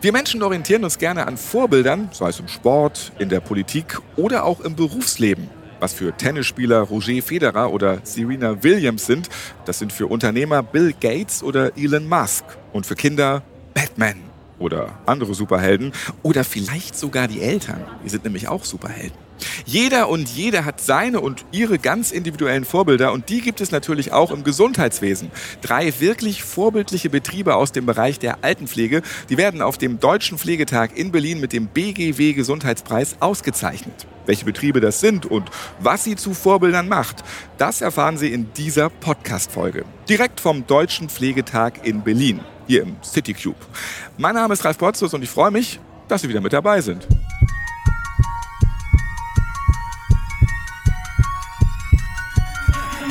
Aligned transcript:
Wir 0.00 0.12
Menschen 0.12 0.44
orientieren 0.44 0.84
uns 0.84 0.96
gerne 0.96 1.26
an 1.26 1.36
Vorbildern, 1.36 2.08
sei 2.12 2.28
es 2.28 2.38
im 2.38 2.46
Sport, 2.46 3.10
in 3.18 3.28
der 3.28 3.40
Politik 3.40 3.98
oder 4.14 4.44
auch 4.44 4.60
im 4.60 4.76
Berufsleben. 4.76 5.50
Was 5.80 5.92
für 5.92 6.16
Tennisspieler 6.16 6.82
Roger 6.82 7.20
Federer 7.20 7.72
oder 7.72 7.98
Serena 8.04 8.62
Williams 8.62 9.06
sind, 9.06 9.28
das 9.64 9.80
sind 9.80 9.92
für 9.92 10.06
Unternehmer 10.06 10.62
Bill 10.62 10.92
Gates 10.92 11.42
oder 11.42 11.76
Elon 11.76 12.08
Musk. 12.08 12.44
Und 12.72 12.86
für 12.86 12.94
Kinder 12.94 13.42
Batman 13.74 14.18
oder 14.60 14.96
andere 15.04 15.34
Superhelden 15.34 15.90
oder 16.22 16.44
vielleicht 16.44 16.96
sogar 16.96 17.26
die 17.26 17.40
Eltern. 17.40 17.84
Die 18.04 18.08
sind 18.08 18.22
nämlich 18.22 18.46
auch 18.46 18.64
Superhelden. 18.64 19.27
Jeder 19.64 20.08
und 20.08 20.28
jede 20.28 20.64
hat 20.64 20.80
seine 20.80 21.20
und 21.20 21.44
ihre 21.52 21.78
ganz 21.78 22.10
individuellen 22.10 22.64
Vorbilder 22.64 23.12
und 23.12 23.28
die 23.28 23.40
gibt 23.40 23.60
es 23.60 23.70
natürlich 23.70 24.12
auch 24.12 24.30
im 24.30 24.44
Gesundheitswesen. 24.44 25.30
Drei 25.62 25.92
wirklich 26.00 26.42
vorbildliche 26.42 27.10
Betriebe 27.10 27.54
aus 27.54 27.72
dem 27.72 27.86
Bereich 27.86 28.18
der 28.18 28.44
Altenpflege, 28.44 29.02
die 29.28 29.36
werden 29.36 29.62
auf 29.62 29.78
dem 29.78 30.00
Deutschen 30.00 30.38
Pflegetag 30.38 30.96
in 30.96 31.12
Berlin 31.12 31.40
mit 31.40 31.52
dem 31.52 31.68
BGW 31.68 32.32
Gesundheitspreis 32.32 33.16
ausgezeichnet. 33.20 34.06
Welche 34.26 34.44
Betriebe 34.44 34.80
das 34.80 35.00
sind 35.00 35.24
und 35.24 35.50
was 35.80 36.04
sie 36.04 36.14
zu 36.14 36.34
Vorbildern 36.34 36.86
macht, 36.86 37.24
das 37.56 37.80
erfahren 37.80 38.18
Sie 38.18 38.30
in 38.30 38.52
dieser 38.52 38.90
Podcast-Folge. 38.90 39.86
Direkt 40.08 40.40
vom 40.40 40.66
Deutschen 40.66 41.08
Pflegetag 41.08 41.86
in 41.86 42.02
Berlin, 42.02 42.40
hier 42.66 42.82
im 42.82 42.96
City 43.02 43.32
Cube. 43.32 43.56
Mein 44.18 44.34
Name 44.34 44.52
ist 44.52 44.64
Ralf 44.66 44.76
Potzus 44.76 45.14
und 45.14 45.22
ich 45.22 45.30
freue 45.30 45.50
mich, 45.50 45.80
dass 46.08 46.20
Sie 46.20 46.28
wieder 46.28 46.42
mit 46.42 46.52
dabei 46.52 46.82
sind. 46.82 47.06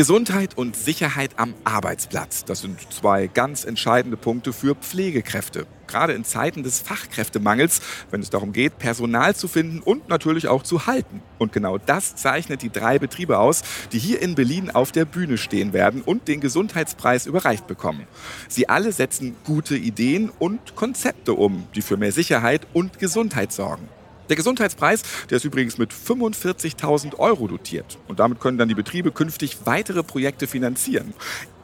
Gesundheit 0.00 0.56
und 0.56 0.76
Sicherheit 0.76 1.32
am 1.36 1.52
Arbeitsplatz. 1.64 2.46
Das 2.46 2.62
sind 2.62 2.80
zwei 2.90 3.26
ganz 3.26 3.66
entscheidende 3.66 4.16
Punkte 4.16 4.54
für 4.54 4.74
Pflegekräfte. 4.74 5.66
Gerade 5.86 6.14
in 6.14 6.24
Zeiten 6.24 6.62
des 6.62 6.80
Fachkräftemangels, 6.80 7.82
wenn 8.10 8.22
es 8.22 8.30
darum 8.30 8.54
geht, 8.54 8.78
Personal 8.78 9.36
zu 9.36 9.46
finden 9.46 9.80
und 9.80 10.08
natürlich 10.08 10.48
auch 10.48 10.62
zu 10.62 10.86
halten. 10.86 11.22
Und 11.36 11.52
genau 11.52 11.76
das 11.76 12.16
zeichnet 12.16 12.62
die 12.62 12.70
drei 12.70 12.98
Betriebe 12.98 13.38
aus, 13.38 13.60
die 13.92 13.98
hier 13.98 14.22
in 14.22 14.34
Berlin 14.34 14.70
auf 14.70 14.90
der 14.90 15.04
Bühne 15.04 15.36
stehen 15.36 15.74
werden 15.74 16.00
und 16.00 16.28
den 16.28 16.40
Gesundheitspreis 16.40 17.26
überreicht 17.26 17.66
bekommen. 17.66 18.06
Sie 18.48 18.70
alle 18.70 18.92
setzen 18.92 19.36
gute 19.44 19.76
Ideen 19.76 20.30
und 20.38 20.76
Konzepte 20.76 21.34
um, 21.34 21.66
die 21.74 21.82
für 21.82 21.98
mehr 21.98 22.12
Sicherheit 22.12 22.66
und 22.72 22.98
Gesundheit 22.98 23.52
sorgen. 23.52 23.86
Der 24.30 24.36
Gesundheitspreis, 24.36 25.02
der 25.28 25.38
ist 25.38 25.44
übrigens 25.44 25.76
mit 25.76 25.92
45.000 25.92 27.18
Euro 27.18 27.48
dotiert. 27.48 27.98
Und 28.06 28.20
damit 28.20 28.38
können 28.38 28.58
dann 28.58 28.68
die 28.68 28.76
Betriebe 28.76 29.10
künftig 29.10 29.58
weitere 29.64 30.04
Projekte 30.04 30.46
finanzieren. 30.46 31.12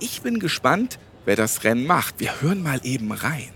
Ich 0.00 0.22
bin 0.22 0.40
gespannt, 0.40 0.98
wer 1.26 1.36
das 1.36 1.62
Rennen 1.62 1.86
macht. 1.86 2.18
Wir 2.18 2.42
hören 2.42 2.64
mal 2.64 2.80
eben 2.82 3.12
rein. 3.12 3.50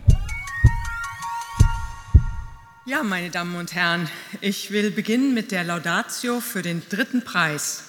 Ja, 2.86 3.02
meine 3.02 3.30
Damen 3.30 3.56
und 3.56 3.74
Herren, 3.74 4.08
ich 4.40 4.70
will 4.70 4.92
beginnen 4.92 5.34
mit 5.34 5.50
der 5.50 5.64
Laudatio 5.64 6.38
für 6.38 6.62
den 6.62 6.80
dritten 6.88 7.24
Preis. 7.24 7.82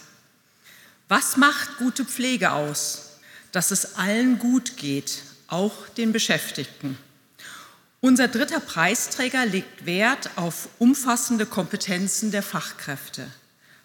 Was 1.08 1.38
macht 1.38 1.78
gute 1.78 2.04
Pflege 2.04 2.52
aus? 2.52 3.20
Dass 3.52 3.70
es 3.70 3.96
allen 3.96 4.40
gut 4.40 4.76
geht, 4.76 5.22
auch 5.48 5.88
den 5.90 6.14
Beschäftigten. 6.14 6.98
Unser 8.04 8.28
dritter 8.28 8.60
Preisträger 8.60 9.46
legt 9.46 9.86
Wert 9.86 10.32
auf 10.36 10.70
umfassende 10.80 11.46
Kompetenzen 11.46 12.32
der 12.32 12.42
Fachkräfte. 12.42 13.28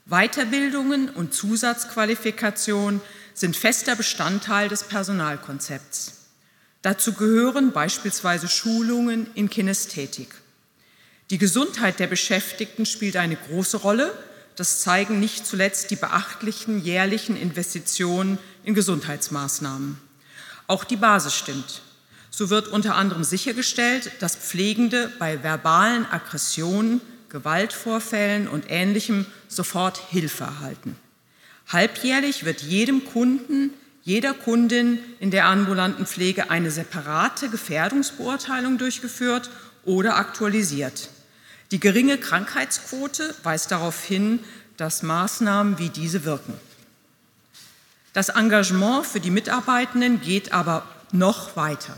Weiterbildungen 0.06 1.10
und 1.10 1.34
Zusatzqualifikationen 1.34 3.02
sind 3.34 3.58
fester 3.58 3.94
Bestandteil 3.94 4.70
des 4.70 4.84
Personalkonzepts. 4.84 6.14
Dazu 6.80 7.12
gehören 7.12 7.72
beispielsweise 7.72 8.48
Schulungen 8.48 9.26
in 9.34 9.50
Kinästhetik. 9.50 10.34
Die 11.28 11.36
Gesundheit 11.36 11.98
der 11.98 12.06
Beschäftigten 12.06 12.86
spielt 12.86 13.16
eine 13.16 13.36
große 13.36 13.76
Rolle. 13.76 14.16
Das 14.54 14.80
zeigen 14.80 15.20
nicht 15.20 15.46
zuletzt 15.46 15.90
die 15.90 15.96
beachtlichen 15.96 16.82
jährlichen 16.82 17.36
Investitionen 17.36 18.38
in 18.64 18.74
Gesundheitsmaßnahmen. 18.74 19.98
Auch 20.68 20.84
die 20.84 20.96
Basis 20.96 21.34
stimmt. 21.34 21.82
So 22.36 22.50
wird 22.50 22.68
unter 22.68 22.96
anderem 22.96 23.24
sichergestellt, 23.24 24.12
dass 24.20 24.36
Pflegende 24.36 25.10
bei 25.18 25.42
verbalen 25.42 26.04
Aggressionen, 26.04 27.00
Gewaltvorfällen 27.30 28.46
und 28.46 28.66
Ähnlichem 28.68 29.24
sofort 29.48 29.96
Hilfe 30.10 30.44
erhalten. 30.44 30.96
Halbjährlich 31.68 32.44
wird 32.44 32.60
jedem 32.60 33.06
Kunden, 33.06 33.70
jeder 34.02 34.34
Kundin 34.34 34.98
in 35.18 35.30
der 35.30 35.46
ambulanten 35.46 36.04
Pflege 36.04 36.50
eine 36.50 36.70
separate 36.70 37.48
Gefährdungsbeurteilung 37.48 38.76
durchgeführt 38.76 39.48
oder 39.86 40.16
aktualisiert. 40.16 41.08
Die 41.70 41.80
geringe 41.80 42.18
Krankheitsquote 42.18 43.34
weist 43.44 43.70
darauf 43.70 44.04
hin, 44.04 44.40
dass 44.76 45.02
Maßnahmen 45.02 45.78
wie 45.78 45.88
diese 45.88 46.26
wirken. 46.26 46.52
Das 48.12 48.28
Engagement 48.28 49.06
für 49.06 49.20
die 49.20 49.30
Mitarbeitenden 49.30 50.20
geht 50.20 50.52
aber 50.52 50.86
noch 51.12 51.56
weiter. 51.56 51.96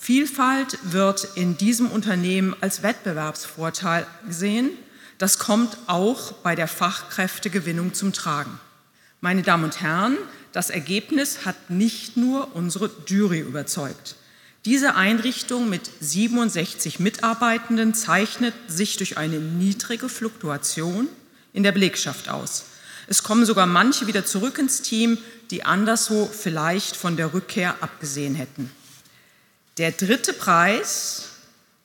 Vielfalt 0.00 0.78
wird 0.84 1.28
in 1.34 1.58
diesem 1.58 1.90
Unternehmen 1.90 2.54
als 2.60 2.82
Wettbewerbsvorteil 2.82 4.06
gesehen. 4.26 4.70
Das 5.18 5.38
kommt 5.38 5.76
auch 5.88 6.32
bei 6.32 6.54
der 6.54 6.68
Fachkräftegewinnung 6.68 7.92
zum 7.92 8.12
Tragen. 8.12 8.60
Meine 9.20 9.42
Damen 9.42 9.64
und 9.64 9.80
Herren, 9.80 10.16
das 10.52 10.70
Ergebnis 10.70 11.44
hat 11.44 11.70
nicht 11.70 12.16
nur 12.16 12.54
unsere 12.54 12.90
Jury 13.06 13.40
überzeugt. 13.40 14.14
Diese 14.64 14.94
Einrichtung 14.94 15.68
mit 15.68 15.90
67 16.00 17.00
Mitarbeitenden 17.00 17.92
zeichnet 17.92 18.54
sich 18.68 18.96
durch 18.96 19.18
eine 19.18 19.40
niedrige 19.40 20.08
Fluktuation 20.08 21.08
in 21.52 21.64
der 21.64 21.72
Belegschaft 21.72 22.28
aus. 22.28 22.64
Es 23.08 23.24
kommen 23.24 23.44
sogar 23.44 23.66
manche 23.66 24.06
wieder 24.06 24.24
zurück 24.24 24.58
ins 24.58 24.82
Team, 24.82 25.18
die 25.50 25.64
anderswo 25.64 26.26
vielleicht 26.26 26.94
von 26.94 27.16
der 27.16 27.34
Rückkehr 27.34 27.76
abgesehen 27.80 28.36
hätten. 28.36 28.70
Der 29.78 29.92
dritte 29.92 30.32
Preis 30.32 31.28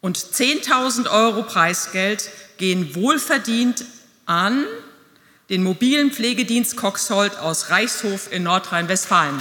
und 0.02 0.18
10.000 0.18 1.08
Euro 1.12 1.44
Preisgeld 1.44 2.28
gehen 2.58 2.96
wohlverdient 2.96 3.86
an 4.26 4.66
den 5.50 5.62
mobilen 5.62 6.12
Pflegedienst 6.12 6.76
Coxhold 6.76 7.38
aus 7.38 7.70
Reichshof 7.70 8.32
in 8.32 8.42
Nordrhein-Westfalen. 8.42 9.40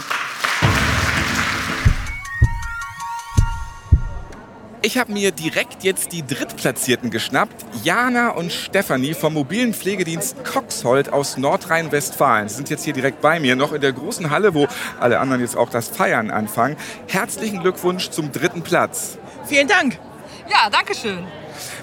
Ich 4.85 4.99
habe 4.99 5.13
mir 5.13 5.31
direkt 5.31 5.85
jetzt 5.85 6.11
die 6.11 6.27
Drittplatzierten 6.27 7.11
geschnappt, 7.11 7.55
Jana 7.85 8.31
und 8.31 8.53
Stefanie 8.53 9.15
vom 9.15 9.35
mobilen 9.35 9.75
Pflegedienst 9.75 10.45
Coxhold 10.45 11.13
aus 11.13 11.37
Nordrhein-Westfalen. 11.37 12.49
Sie 12.49 12.57
sind 12.57 12.69
jetzt 12.69 12.83
hier 12.83 12.93
direkt 12.93 13.21
bei 13.21 13.39
mir, 13.39 13.55
noch 13.55 13.73
in 13.73 13.81
der 13.81 13.93
großen 13.93 14.31
Halle, 14.31 14.55
wo 14.55 14.67
alle 14.99 15.21
anderen 15.21 15.41
jetzt 15.41 15.57
auch 15.57 15.71
das 15.71 15.87
Feiern 15.87 16.33
anfangen. 16.33 16.77
Herzlichen 17.07 17.61
Glückwunsch 17.61 18.11
zum 18.11 18.33
dritten 18.33 18.63
Platz. 18.63 19.19
Vielen 19.47 19.69
Dank. 19.69 19.99
Ja, 20.51 20.69
danke 20.69 20.97
schön. 20.97 21.25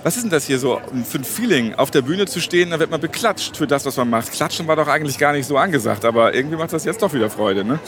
Was 0.04 0.18
ist 0.18 0.24
denn 0.24 0.30
das 0.30 0.46
hier 0.46 0.60
so 0.60 0.82
für 1.10 1.20
ein 1.20 1.24
Feeling, 1.24 1.76
auf 1.76 1.92
der 1.92 2.02
Bühne 2.02 2.26
zu 2.26 2.42
stehen? 2.42 2.72
Da 2.72 2.80
wird 2.80 2.92
man 2.92 3.00
beklatscht 3.00 3.56
für 3.56 3.68
das, 3.68 3.86
was 3.86 3.96
man 3.96 4.10
macht. 4.10 4.30
Klatschen 4.34 4.68
war 4.68 4.76
doch 4.76 4.90
eigentlich 4.90 5.18
gar 5.18 5.32
nicht 5.32 5.46
so 5.46 5.58
angesagt, 5.58 6.04
aber 6.04 6.34
irgendwie 6.34 6.58
macht 6.58 6.74
das 6.74 6.84
jetzt 6.84 7.02
doch 7.02 7.14
wieder 7.14 7.30
Freude, 7.30 7.64
ne? 7.64 7.80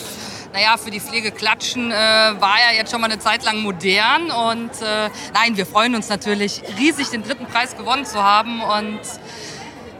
Naja, 0.54 0.78
für 0.78 0.92
die 0.92 1.00
Pflege 1.00 1.32
klatschen 1.32 1.92
äh, 1.92 1.96
war 1.96 2.58
ja 2.58 2.76
jetzt 2.76 2.92
schon 2.92 3.02
mal 3.02 3.10
eine 3.10 3.20
Zeit 3.20 3.44
lang 3.44 3.60
modern. 3.62 4.32
Und 4.32 4.72
äh, 4.82 5.10
nein, 5.34 5.56
wir 5.56 5.66
freuen 5.66 5.96
uns 5.96 6.10
natürlich 6.10 6.62
riesig, 6.78 7.10
den 7.10 7.24
dritten 7.24 7.46
Preis 7.46 7.78
gewonnen 7.78 8.06
zu 8.06 8.22
haben. 8.22 8.62
Und 8.62 9.00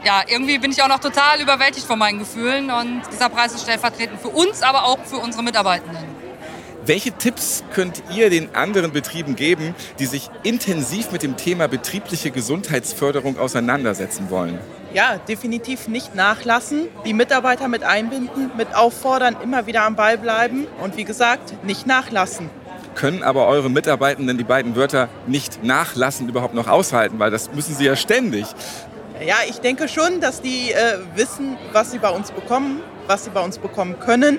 ja, 0.04 0.22
irgendwie 0.26 0.58
bin 0.58 0.70
ich 0.70 0.82
auch 0.82 0.88
noch 0.88 1.00
total 1.00 1.40
überwältigt 1.40 1.86
von 1.86 1.98
meinen 1.98 2.18
Gefühlen. 2.18 2.70
Und 2.70 3.02
dieser 3.10 3.28
Preis 3.28 3.54
ist 3.54 3.62
stellvertretend 3.62 4.20
für 4.20 4.28
uns, 4.28 4.62
aber 4.62 4.84
auch 4.84 4.98
für 5.04 5.16
unsere 5.16 5.42
Mitarbeitenden. 5.42 6.11
Welche 6.84 7.12
Tipps 7.12 7.62
könnt 7.72 8.02
ihr 8.12 8.28
den 8.28 8.56
anderen 8.56 8.90
Betrieben 8.90 9.36
geben, 9.36 9.72
die 10.00 10.06
sich 10.06 10.30
intensiv 10.42 11.12
mit 11.12 11.22
dem 11.22 11.36
Thema 11.36 11.68
betriebliche 11.68 12.32
Gesundheitsförderung 12.32 13.38
auseinandersetzen 13.38 14.30
wollen? 14.30 14.58
Ja, 14.92 15.18
definitiv 15.28 15.86
nicht 15.86 16.16
nachlassen, 16.16 16.88
die 17.06 17.14
Mitarbeiter 17.14 17.68
mit 17.68 17.84
einbinden, 17.84 18.50
mit 18.56 18.74
auffordern, 18.74 19.36
immer 19.44 19.66
wieder 19.66 19.84
am 19.84 19.94
Ball 19.94 20.18
bleiben 20.18 20.66
und 20.82 20.96
wie 20.96 21.04
gesagt, 21.04 21.64
nicht 21.64 21.86
nachlassen. 21.86 22.50
Können 22.96 23.22
aber 23.22 23.46
eure 23.46 23.70
Mitarbeitenden 23.70 24.36
die 24.36 24.44
beiden 24.44 24.74
Wörter 24.74 25.08
nicht 25.28 25.62
nachlassen 25.62 26.28
überhaupt 26.28 26.54
noch 26.54 26.66
aushalten, 26.66 27.20
weil 27.20 27.30
das 27.30 27.52
müssen 27.54 27.76
sie 27.76 27.84
ja 27.84 27.94
ständig. 27.94 28.44
Ja, 29.24 29.36
ich 29.48 29.60
denke 29.60 29.86
schon, 29.86 30.20
dass 30.20 30.42
die 30.42 30.72
äh, 30.72 30.98
wissen, 31.14 31.56
was 31.72 31.92
sie 31.92 31.98
bei 31.98 32.10
uns 32.10 32.32
bekommen 32.32 32.82
was 33.06 33.24
sie 33.24 33.30
bei 33.30 33.40
uns 33.40 33.58
bekommen 33.58 33.98
können. 33.98 34.38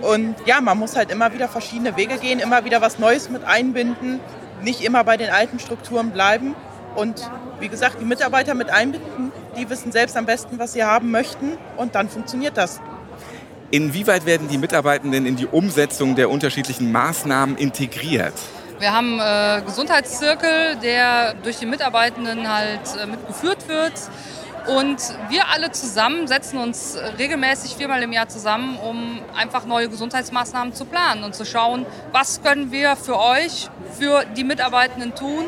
Und 0.00 0.36
ja, 0.46 0.60
man 0.60 0.78
muss 0.78 0.96
halt 0.96 1.10
immer 1.10 1.32
wieder 1.32 1.48
verschiedene 1.48 1.96
Wege 1.96 2.18
gehen, 2.18 2.38
immer 2.38 2.64
wieder 2.64 2.80
was 2.80 2.98
Neues 2.98 3.30
mit 3.30 3.44
einbinden, 3.44 4.20
nicht 4.62 4.82
immer 4.82 5.04
bei 5.04 5.16
den 5.16 5.30
alten 5.30 5.58
Strukturen 5.58 6.10
bleiben. 6.10 6.54
Und 6.94 7.30
wie 7.60 7.68
gesagt, 7.68 8.00
die 8.00 8.04
Mitarbeiter 8.04 8.54
mit 8.54 8.70
einbinden, 8.70 9.32
die 9.56 9.68
wissen 9.68 9.92
selbst 9.92 10.16
am 10.16 10.26
besten, 10.26 10.58
was 10.58 10.72
sie 10.72 10.84
haben 10.84 11.10
möchten 11.10 11.58
und 11.76 11.94
dann 11.94 12.08
funktioniert 12.08 12.56
das. 12.56 12.80
Inwieweit 13.70 14.24
werden 14.24 14.48
die 14.48 14.56
Mitarbeitenden 14.56 15.26
in 15.26 15.36
die 15.36 15.46
Umsetzung 15.46 16.14
der 16.14 16.30
unterschiedlichen 16.30 16.90
Maßnahmen 16.90 17.56
integriert? 17.56 18.32
Wir 18.78 18.92
haben 18.92 19.18
äh, 19.20 19.60
Gesundheitszirkel, 19.66 20.76
der 20.82 21.34
durch 21.34 21.58
die 21.58 21.66
Mitarbeitenden 21.66 22.48
halt 22.48 22.80
äh, 23.00 23.06
mitgeführt 23.06 23.68
wird. 23.68 23.92
Und 24.68 24.98
wir 25.30 25.48
alle 25.48 25.72
zusammen 25.72 26.26
setzen 26.26 26.58
uns 26.58 26.98
regelmäßig 27.18 27.76
viermal 27.76 28.02
im 28.02 28.12
Jahr 28.12 28.28
zusammen, 28.28 28.78
um 28.78 29.20
einfach 29.34 29.64
neue 29.64 29.88
Gesundheitsmaßnahmen 29.88 30.74
zu 30.74 30.84
planen 30.84 31.24
und 31.24 31.34
zu 31.34 31.46
schauen, 31.46 31.86
was 32.12 32.42
können 32.42 32.70
wir 32.70 32.96
für 32.96 33.18
euch, 33.18 33.70
für 33.98 34.24
die 34.36 34.44
Mitarbeitenden 34.44 35.14
tun, 35.14 35.46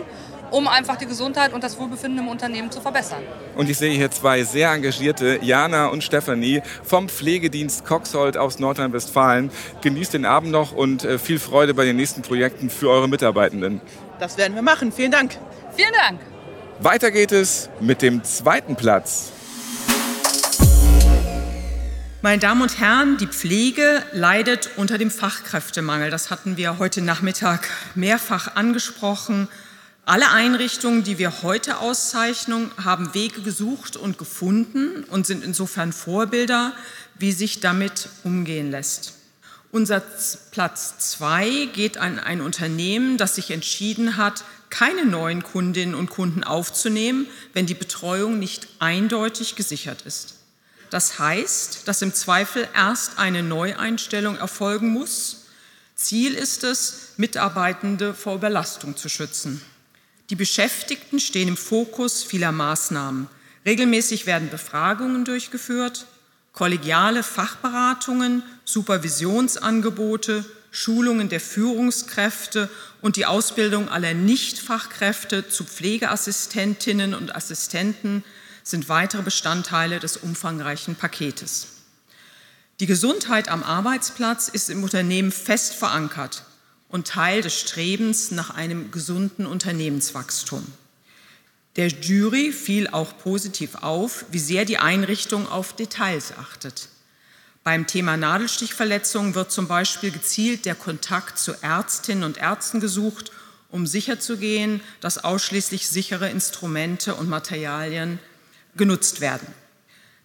um 0.51 0.67
einfach 0.67 0.97
die 0.97 1.07
Gesundheit 1.07 1.53
und 1.53 1.63
das 1.63 1.79
Wohlbefinden 1.79 2.21
im 2.21 2.29
Unternehmen 2.29 2.71
zu 2.71 2.81
verbessern. 2.81 3.23
Und 3.57 3.69
ich 3.69 3.77
sehe 3.77 3.93
hier 3.93 4.11
zwei 4.11 4.43
sehr 4.43 4.73
engagierte, 4.73 5.39
Jana 5.43 5.89
und 5.89 6.03
Stefanie 6.03 6.63
vom 6.83 7.09
Pflegedienst 7.09 7.85
Coxhold 7.85 8.39
aus 8.39 8.59
Nordrhein-Westfalen. 8.59 9.51
Genießt 9.83 10.15
den 10.15 10.25
Abend 10.25 10.51
noch 10.51 10.73
und 10.73 11.05
äh, 11.05 11.19
viel 11.19 11.39
Freude 11.39 11.75
bei 11.75 11.85
den 11.85 11.97
nächsten 11.97 12.23
Projekten 12.23 12.71
für 12.71 12.89
eure 12.89 13.09
Mitarbeitenden. 13.09 13.83
Das 14.19 14.39
werden 14.39 14.55
wir 14.55 14.63
machen. 14.63 14.93
Vielen 14.93 15.13
Dank. 15.13 15.37
Vielen 15.77 15.93
Dank. 15.93 16.21
Weiter 16.83 17.11
geht 17.11 17.31
es 17.31 17.69
mit 17.83 18.01
dem 18.01 18.25
zweiten 18.25 18.75
Platz. 18.75 19.33
Meine 22.23 22.39
Damen 22.39 22.63
und 22.63 22.81
Herren, 22.81 23.19
die 23.19 23.27
Pflege 23.27 24.03
leidet 24.13 24.71
unter 24.77 24.97
dem 24.97 25.11
Fachkräftemangel. 25.11 26.11
Das 26.11 26.31
hatten 26.31 26.57
wir 26.57 26.79
heute 26.79 27.03
Nachmittag 27.03 27.69
mehrfach 27.95 28.57
angesprochen. 28.57 29.49
Alle 30.07 30.31
Einrichtungen, 30.31 31.05
die 31.05 31.19
wir 31.19 31.43
heute 31.43 31.77
auszeichnen, 31.81 32.71
haben 32.83 33.13
Wege 33.13 33.43
gesucht 33.43 33.99
und 33.99 34.17
gefunden 34.17 35.05
und 35.05 35.27
sind 35.27 35.45
insofern 35.45 35.93
Vorbilder, 35.93 36.73
wie 37.19 37.33
sich 37.33 37.61
damit 37.61 38.09
umgehen 38.25 38.71
lässt. 38.71 39.19
Unser 39.71 40.03
Platz 40.51 40.97
zwei 40.99 41.69
geht 41.75 41.99
an 41.99 42.19
ein 42.19 42.41
Unternehmen, 42.41 43.19
das 43.19 43.35
sich 43.35 43.51
entschieden 43.51 44.17
hat, 44.17 44.45
keine 44.71 45.05
neuen 45.05 45.43
Kundinnen 45.43 45.95
und 45.95 46.11
Kunden 46.11 46.45
aufzunehmen, 46.45 47.27
wenn 47.53 47.67
die 47.67 47.75
Betreuung 47.75 48.39
nicht 48.39 48.69
eindeutig 48.79 49.57
gesichert 49.57 50.03
ist. 50.03 50.37
Das 50.91 51.19
heißt, 51.19 51.87
dass 51.87 52.03
im 52.03 52.15
Zweifel 52.15 52.67
erst 52.75 53.19
eine 53.19 53.43
Neueinstellung 53.43 54.37
erfolgen 54.37 54.91
muss. 54.91 55.47
Ziel 55.95 56.35
ist 56.35 56.65
es, 56.65 57.13
Mitarbeitende 57.17 58.15
vor 58.15 58.37
Überlastung 58.37 58.97
zu 58.97 59.09
schützen. 59.09 59.61
Die 60.31 60.37
Beschäftigten 60.37 61.21
stehen 61.21 61.49
im 61.49 61.57
Fokus 61.57 62.23
vieler 62.23 62.53
Maßnahmen. 62.53 63.29
Regelmäßig 63.67 64.27
werden 64.27 64.49
Befragungen 64.49 65.25
durchgeführt, 65.25 66.07
kollegiale 66.53 67.23
Fachberatungen, 67.23 68.43
Supervisionsangebote, 68.65 70.45
Schulungen 70.71 71.29
der 71.29 71.41
Führungskräfte 71.41 72.71
und 73.01 73.17
die 73.17 73.27
Ausbildung 73.27 73.89
aller 73.89 74.15
Nichtfachkräfte 74.15 75.49
zu 75.49 75.65
Pflegeassistentinnen 75.65 77.15
und 77.15 77.35
Assistenten 77.35 78.25
sind 78.63 78.89
weitere 78.89 79.23
Bestandteile 79.23 79.99
des 79.99 80.17
umfangreichen 80.17 80.95
Paketes. 80.95 81.69
Die 82.79 82.87
Gesundheit 82.87 83.49
am 83.49 83.63
Arbeitsplatz 83.63 84.49
ist 84.49 84.71
im 84.71 84.83
Unternehmen 84.85 85.33
fest 85.33 85.75
verankert 85.75 86.45
und 86.89 87.07
Teil 87.07 87.43
des 87.43 87.59
Strebens 87.59 88.31
nach 88.31 88.51
einem 88.51 88.91
gesunden 88.91 89.47
Unternehmenswachstum. 89.47 90.65
Der 91.77 91.89
Jury 91.89 92.53
fiel 92.53 92.89
auch 92.89 93.17
positiv 93.19 93.77
auf, 93.77 94.25
wie 94.31 94.39
sehr 94.39 94.65
die 94.65 94.79
Einrichtung 94.79 95.49
auf 95.49 95.75
Details 95.75 96.33
achtet. 96.37 96.89
Beim 97.63 97.87
Thema 97.87 98.17
Nadelstichverletzungen 98.17 99.35
wird 99.35 99.53
zum 99.53 99.69
Beispiel 99.69 100.11
gezielt 100.11 100.65
der 100.65 100.75
Kontakt 100.75 101.39
zu 101.39 101.53
Ärztinnen 101.63 102.25
und 102.25 102.39
Ärzten 102.39 102.81
gesucht, 102.81 103.33
um 103.71 103.87
sicherzugehen, 103.87 104.81
dass 105.01 105.23
ausschließlich 105.23 105.87
sichere 105.87 106.31
Instrumente 106.31 107.15
und 107.15 107.29
Materialien 107.29 108.19
genutzt 108.77 109.21
werden. 109.21 109.47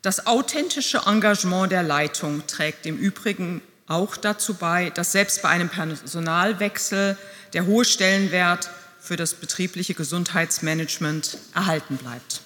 Das 0.02 0.28
authentische 0.28 1.02
Engagement 1.08 1.72
der 1.72 1.84
Leitung 1.84 2.46
trägt 2.48 2.86
im 2.86 2.98
Übrigen 2.98 3.62
auch 3.88 4.16
dazu 4.18 4.54
bei, 4.54 4.90
dass 4.92 5.12
selbst 5.12 5.42
bei 5.42 5.50
einem 5.50 5.70
Personalwechsel 5.70 7.18
der 7.54 7.66
hohe 7.66 7.86
Stellenwert 7.86 8.70
für 9.00 9.16
das 9.18 9.34
betriebliche 9.34 9.94
Gesundheitsmanagement 9.94 11.38
erhalten 11.54 11.98
bleibt. 11.98 12.42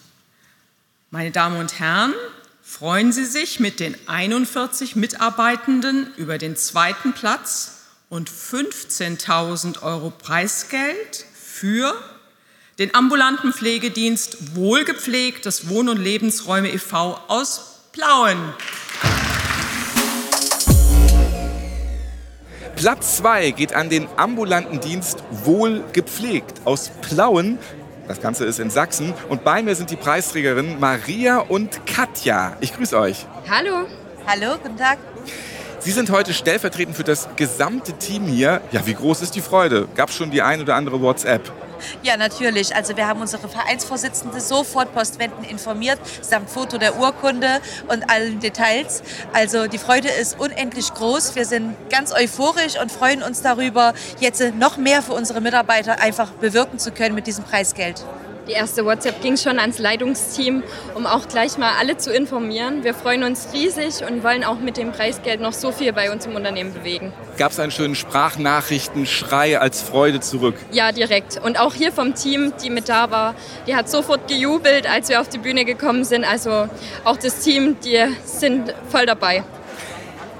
Meine 1.11 1.31
Damen 1.31 1.57
und 1.57 1.79
Herren, 1.79 2.13
freuen 2.69 3.11
Sie 3.11 3.25
sich 3.25 3.59
mit 3.59 3.79
den 3.79 3.95
41 4.05 4.95
Mitarbeitenden 4.95 6.13
über 6.17 6.37
den 6.37 6.55
zweiten 6.55 7.13
Platz 7.13 7.79
und 8.09 8.29
15.000 8.29 9.81
Euro 9.81 10.11
Preisgeld 10.11 11.25
für 11.33 11.95
den 12.77 12.93
ambulanten 12.93 13.53
Pflegedienst 13.53 14.55
Wohlgepflegtes 14.55 15.67
Wohn- 15.67 15.89
und 15.89 15.97
Lebensräume 15.97 16.71
e.V. 16.71 17.19
aus 17.27 17.79
Plauen. 17.91 18.37
Platz 22.75 23.17
2 23.17 23.49
geht 23.51 23.73
an 23.73 23.89
den 23.89 24.07
ambulanten 24.15 24.79
Dienst 24.79 25.23
Wohlgepflegt 25.31 26.61
aus 26.65 26.91
Plauen. 27.01 27.57
Das 28.09 28.19
Ganze 28.19 28.43
ist 28.45 28.59
in 28.59 28.71
Sachsen. 28.71 29.13
Und 29.29 29.43
bei 29.43 29.61
mir 29.61 29.75
sind 29.75 29.91
die 29.91 29.95
Preisträgerinnen 29.95 30.79
Maria 30.79 31.37
und 31.37 31.85
Katja. 31.85 32.57
Ich 32.59 32.75
grüße 32.75 32.97
euch. 32.97 33.27
Hallo. 33.47 33.85
Hallo, 34.25 34.57
guten 34.63 34.77
Tag. 34.77 34.97
Sie 35.77 35.91
sind 35.91 36.09
heute 36.09 36.33
stellvertretend 36.33 36.97
für 36.97 37.03
das 37.03 37.29
gesamte 37.35 37.93
Team 37.93 38.23
hier. 38.25 38.61
Ja, 38.71 38.87
wie 38.87 38.95
groß 38.95 39.21
ist 39.21 39.35
die 39.35 39.41
Freude? 39.41 39.87
Gab 39.93 40.09
es 40.09 40.15
schon 40.15 40.31
die 40.31 40.41
ein 40.41 40.59
oder 40.59 40.73
andere 40.73 40.99
WhatsApp? 40.99 41.51
Ja, 42.03 42.17
natürlich. 42.17 42.75
Also 42.75 42.95
wir 42.97 43.07
haben 43.07 43.21
unsere 43.21 43.47
Vereinsvorsitzende 43.47 44.39
sofort 44.39 44.93
postwenden 44.93 45.43
informiert, 45.43 45.99
samt 46.21 46.49
Foto 46.49 46.77
der 46.77 46.99
Urkunde 46.99 47.61
und 47.87 48.09
allen 48.09 48.39
Details. 48.39 49.03
Also 49.33 49.67
die 49.67 49.77
Freude 49.77 50.09
ist 50.09 50.39
unendlich 50.39 50.93
groß. 50.93 51.35
Wir 51.35 51.45
sind 51.45 51.75
ganz 51.89 52.13
euphorisch 52.13 52.79
und 52.81 52.91
freuen 52.91 53.23
uns 53.23 53.41
darüber, 53.41 53.93
jetzt 54.19 54.41
noch 54.55 54.77
mehr 54.77 55.01
für 55.01 55.13
unsere 55.13 55.41
Mitarbeiter 55.41 56.01
einfach 56.01 56.31
bewirken 56.31 56.79
zu 56.79 56.91
können 56.91 57.15
mit 57.15 57.27
diesem 57.27 57.43
Preisgeld. 57.43 58.03
Die 58.49 58.55
erste 58.55 58.83
WhatsApp 58.83 59.21
ging 59.21 59.37
schon 59.37 59.59
ans 59.59 59.77
Leitungsteam, 59.77 60.63
um 60.95 61.05
auch 61.05 61.27
gleich 61.27 61.59
mal 61.59 61.73
alle 61.79 61.97
zu 61.97 62.11
informieren. 62.11 62.83
Wir 62.83 62.95
freuen 62.95 63.21
uns 63.23 63.49
riesig 63.53 64.03
und 64.09 64.23
wollen 64.23 64.43
auch 64.43 64.57
mit 64.57 64.75
dem 64.75 64.91
Preisgeld 64.91 65.39
noch 65.39 65.53
so 65.53 65.71
viel 65.71 65.93
bei 65.93 66.11
uns 66.11 66.25
im 66.25 66.35
Unternehmen 66.35 66.73
bewegen. 66.73 67.13
Gab 67.37 67.51
es 67.51 67.59
einen 67.59 67.71
schönen 67.71 67.93
Sprachnachrichtenschrei 67.93 69.59
als 69.59 69.83
Freude 69.83 70.19
zurück? 70.19 70.55
Ja, 70.71 70.91
direkt. 70.91 71.37
Und 71.37 71.59
auch 71.59 71.75
hier 71.75 71.91
vom 71.91 72.15
Team, 72.15 72.51
die 72.63 72.71
mit 72.71 72.89
da 72.89 73.11
war, 73.11 73.35
die 73.67 73.75
hat 73.75 73.87
sofort 73.87 74.27
gejubelt, 74.27 74.89
als 74.89 75.09
wir 75.09 75.21
auf 75.21 75.29
die 75.29 75.37
Bühne 75.37 75.63
gekommen 75.63 76.03
sind. 76.03 76.23
Also 76.23 76.67
auch 77.03 77.17
das 77.17 77.41
Team, 77.41 77.77
die 77.85 78.03
sind 78.25 78.73
voll 78.89 79.05
dabei. 79.05 79.43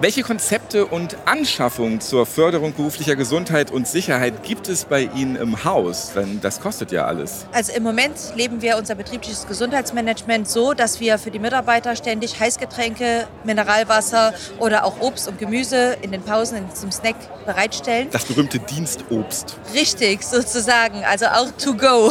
Welche 0.01 0.24
Konzepte 0.24 0.86
und 0.86 1.18
Anschaffungen 1.25 2.00
zur 2.00 2.25
Förderung 2.25 2.74
beruflicher 2.74 3.18
Gesundheit 3.18 3.70
und 3.70 3.86
Sicherheit 3.86 4.44
gibt 4.44 4.70
es 4.70 4.86
bei 4.86 5.10
Ihnen 5.13 5.36
im 5.36 5.65
Haus? 5.65 6.13
Denn 6.15 6.39
das 6.39 6.62
kostet 6.62 6.94
ja 6.94 7.03
alles. 7.03 7.46
Also 7.51 7.74
im 7.74 7.84
Moment 7.84 8.15
leben 8.34 8.62
wir 8.62 8.77
unser 8.77 8.96
betriebliches 8.96 9.46
Gesundheitsmanagement 9.46 10.48
so, 10.48 10.74
dass 10.74 11.01
wir 11.01 11.18
für 11.18 11.32
die 11.32 11.39
Mitarbeiter 11.39 11.98
ständig 11.98 12.39
Heißgetränke, 12.39 13.27
Mineralwasser 13.44 14.34
oder 14.60 14.86
auch 14.86 15.01
Obst 15.01 15.27
und 15.27 15.38
Gemüse 15.38 15.98
in 16.01 16.13
den 16.13 16.22
Pausen, 16.22 16.70
diesem 16.74 16.94
Snack 16.94 17.18
bereitstellen. 17.46 18.08
Das 18.10 18.24
berühmte 18.24 18.60
Dienstobst. 18.60 19.58
Richtig, 19.74 20.24
sozusagen. 20.24 21.03
Also 21.03 21.25
auch 21.25 21.51
to 21.62 21.74
go. 21.74 22.10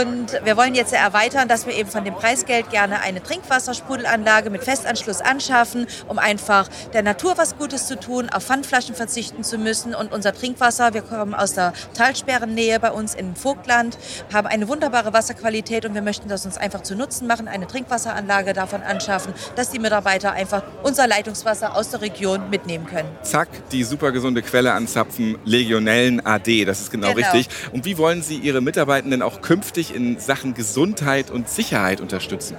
Und 0.00 0.32
wir 0.42 0.56
wollen 0.56 0.74
jetzt 0.74 0.92
erweitern, 0.92 1.46
dass 1.46 1.64
wir 1.64 1.74
eben 1.74 1.88
von 1.88 2.04
dem 2.04 2.14
Preisgeld 2.14 2.70
gerne 2.70 3.02
eine 3.02 3.22
Trinkwassersprudelanlage 3.22 4.50
mit 4.50 4.64
Festanschluss 4.64 5.20
anschaffen, 5.20 5.86
um 6.08 6.18
einfach 6.18 6.68
der 6.92 7.03
Natur 7.04 7.36
was 7.36 7.56
Gutes 7.56 7.86
zu 7.86 8.00
tun, 8.00 8.30
auf 8.30 8.44
Pfandflaschen 8.44 8.94
verzichten 8.94 9.44
zu 9.44 9.58
müssen. 9.58 9.94
Und 9.94 10.12
unser 10.12 10.34
Trinkwasser, 10.34 10.94
wir 10.94 11.02
kommen 11.02 11.34
aus 11.34 11.52
der 11.52 11.74
Talsperrennähe 11.92 12.80
bei 12.80 12.90
uns 12.90 13.14
im 13.14 13.36
Vogtland, 13.36 13.98
haben 14.32 14.46
eine 14.46 14.68
wunderbare 14.68 15.12
Wasserqualität 15.12 15.84
und 15.84 15.94
wir 15.94 16.02
möchten 16.02 16.28
das 16.28 16.46
uns 16.46 16.56
einfach 16.56 16.82
zu 16.82 16.96
Nutzen 16.96 17.26
machen, 17.26 17.46
eine 17.46 17.66
Trinkwasseranlage 17.66 18.54
davon 18.54 18.82
anschaffen, 18.82 19.34
dass 19.54 19.70
die 19.70 19.78
Mitarbeiter 19.78 20.32
einfach 20.32 20.62
unser 20.82 21.06
Leitungswasser 21.06 21.76
aus 21.76 21.90
der 21.90 22.00
Region 22.00 22.48
mitnehmen 22.48 22.86
können. 22.86 23.08
Zack, 23.22 23.48
die 23.70 23.84
super 23.84 24.10
gesunde 24.10 24.40
Quelle 24.42 24.72
anzapfen, 24.72 25.36
Legionellen 25.44 26.24
AD, 26.24 26.64
das 26.64 26.80
ist 26.80 26.90
genau, 26.90 27.12
genau. 27.12 27.30
richtig. 27.30 27.54
Und 27.72 27.84
wie 27.84 27.98
wollen 27.98 28.22
Sie 28.22 28.38
Ihre 28.38 28.62
Mitarbeitenden 28.62 29.20
auch 29.20 29.42
künftig 29.42 29.94
in 29.94 30.18
Sachen 30.18 30.54
Gesundheit 30.54 31.30
und 31.30 31.50
Sicherheit 31.50 32.00
unterstützen? 32.00 32.56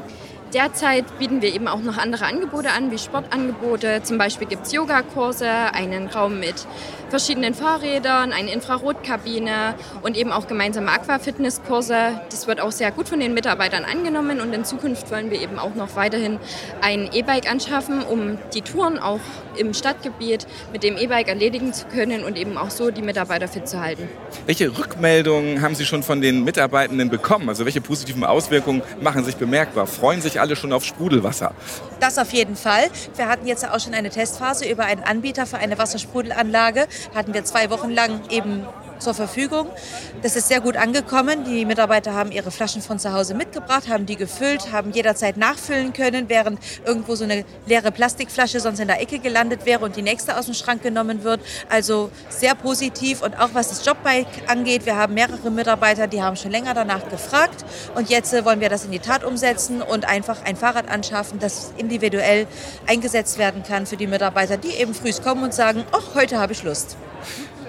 Derzeit 0.56 1.20
bieten 1.20 1.42
wir 1.42 1.54
eben 1.54 1.68
auch 1.68 1.82
noch 1.82 1.98
andere 1.98 2.26
Angebote 2.26 2.72
an, 2.72 2.90
wie 2.90 2.98
Sportangebote. 2.98 4.02
Zum 4.04 4.18
Beispiel 4.18 4.48
gibt 4.48 4.66
es 4.66 4.72
Yogakurse, 4.72 5.50
einen 5.50 6.08
Raum 6.08 6.40
mit 6.40 6.66
verschiedenen 7.10 7.54
Fahrrädern, 7.54 8.32
eine 8.32 8.52
Infrarotkabine 8.52 9.76
und 10.02 10.18
eben 10.18 10.32
auch 10.32 10.48
gemeinsame 10.48 10.92
Aquafitnesskurse. 10.92 12.22
Das 12.30 12.48
wird 12.48 12.62
auch 12.62 12.72
sehr 12.72 12.92
gut 12.92 13.10
von 13.10 13.20
den 13.20 13.34
Mitarbeitern 13.34 13.84
angenommen 13.84 14.40
und 14.40 14.54
in 14.54 14.64
Zukunft 14.66 15.12
wollen 15.12 15.30
wir 15.30 15.42
eben 15.42 15.60
auch 15.60 15.76
noch 15.76 15.96
weiterhin 15.96 16.40
ein 16.82 17.10
E-Bike 17.14 17.50
anschaffen, 17.52 18.02
um 18.02 18.38
die 18.54 18.62
Touren 18.62 18.98
auch 18.98 19.20
im 19.58 19.74
Stadtgebiet 19.74 20.48
mit 20.72 20.84
dem 20.84 20.98
E-Bike 20.98 21.28
erledigen 21.28 21.74
zu 21.74 21.86
können 21.86 22.24
und 22.24 22.38
eben 22.38 22.58
auch 22.58 22.70
so 22.70 22.92
die 22.92 23.02
Mitarbeiter 23.02 23.48
fit 23.48 23.68
zu 23.68 23.82
halten. 23.82 24.08
Welche 24.46 24.78
Rückmeldungen 24.78 25.62
haben 25.62 25.76
Sie 25.76 25.86
schon 25.86 26.02
von 26.02 26.22
den 26.22 26.44
Mitarbeitenden 26.44 27.10
bekommen? 27.10 27.50
Also 27.50 27.66
welche 27.66 27.82
positiven 27.82 28.24
Auswirkungen 28.24 28.82
machen 29.02 29.24
sich 29.24 29.36
bemerkbar? 29.36 29.88
Freuen 29.88 30.22
sich 30.22 30.40
alle 30.40 30.45
schon 30.54 30.72
auf 30.74 30.86
Sprudelwasser? 30.86 31.54
Das 32.00 32.20
auf 32.20 32.32
jeden 32.34 32.56
Fall. 32.56 32.84
Wir 33.16 33.28
hatten 33.28 33.48
jetzt 33.48 33.68
auch 33.68 33.80
schon 33.80 33.96
eine 33.96 34.10
Testphase 34.12 34.70
über 34.70 34.86
einen 34.86 35.04
Anbieter 35.04 35.46
für 35.46 35.58
eine 35.58 35.78
Wassersprudelanlage. 35.78 36.88
Hatten 37.16 37.34
wir 37.34 37.44
zwei 37.46 37.72
Wochen 37.72 37.90
lang 37.90 38.22
eben 38.30 38.68
zur 39.00 39.14
Verfügung. 39.14 39.68
Das 40.22 40.36
ist 40.36 40.48
sehr 40.48 40.62
gut 40.62 40.78
angekommen. 40.78 41.44
Die 41.44 41.66
Mitarbeiter 41.66 42.14
haben 42.14 42.32
ihre 42.32 42.52
Flaschen 42.52 42.82
von 42.82 43.00
zu 43.00 43.14
Hause 43.14 43.34
mitgebracht, 43.34 43.88
haben 43.90 44.06
die 44.06 44.16
gefüllt, 44.16 44.72
haben 44.72 44.92
jederzeit 44.92 45.38
nachfüllen 45.38 45.94
können, 45.94 46.30
während 46.30 46.60
irgendwo 46.86 47.16
so 47.16 47.24
eine 47.24 47.46
leere 47.66 47.92
Plastikflasche 47.92 48.60
sonst 48.60 48.80
in 48.80 48.88
der 48.88 49.02
Ecke 49.02 49.20
gelandet 49.20 49.66
wäre 49.66 49.84
und 49.86 49.96
die 49.96 50.02
nächste 50.02 50.38
aus 50.38 50.46
dem 50.46 50.54
Schrank 50.54 50.84
genommen 50.84 51.24
wird. 51.24 51.42
Also 51.70 52.10
sehr 52.30 52.56
positiv 52.56 53.22
und 53.22 53.40
auch 53.40 53.50
was 53.54 53.70
das 53.70 53.86
Jobbike 53.86 54.28
angeht. 54.48 54.86
Wir 54.86 54.96
haben 54.96 55.14
mehrere 55.14 55.50
Mitarbeiter, 55.52 56.08
die 56.08 56.22
haben 56.22 56.36
schon 56.36 56.52
länger 56.52 56.74
danach 56.74 57.10
gefragt 57.10 57.66
und 57.96 58.10
jetzt 58.10 58.34
äh, 58.34 58.46
wollen 58.46 58.60
wir 58.60 58.70
das 58.70 58.86
in 58.86 58.92
die 58.92 59.00
Tat 59.00 59.24
umsetzen 59.24 59.82
und 59.82 60.06
einfach 60.06 60.44
ein 60.44 60.56
Fahrrad 60.56 60.90
anschaffen, 60.90 61.40
das 61.40 61.74
individuell 61.78 62.48
eingesetzt 62.88 63.38
werden 63.38 63.64
kann 63.64 63.86
für 63.86 63.98
die 63.98 64.08
Mitarbeiter, 64.08 64.58
die 64.58 64.70
eben 64.70 64.94
früh 64.94 65.12
kommen 65.24 65.44
und 65.44 65.54
sagen, 65.54 65.86
ach, 65.92 66.16
heute 66.16 66.40
habe 66.40 66.54
ich 66.54 66.64
Lust. 66.64 66.98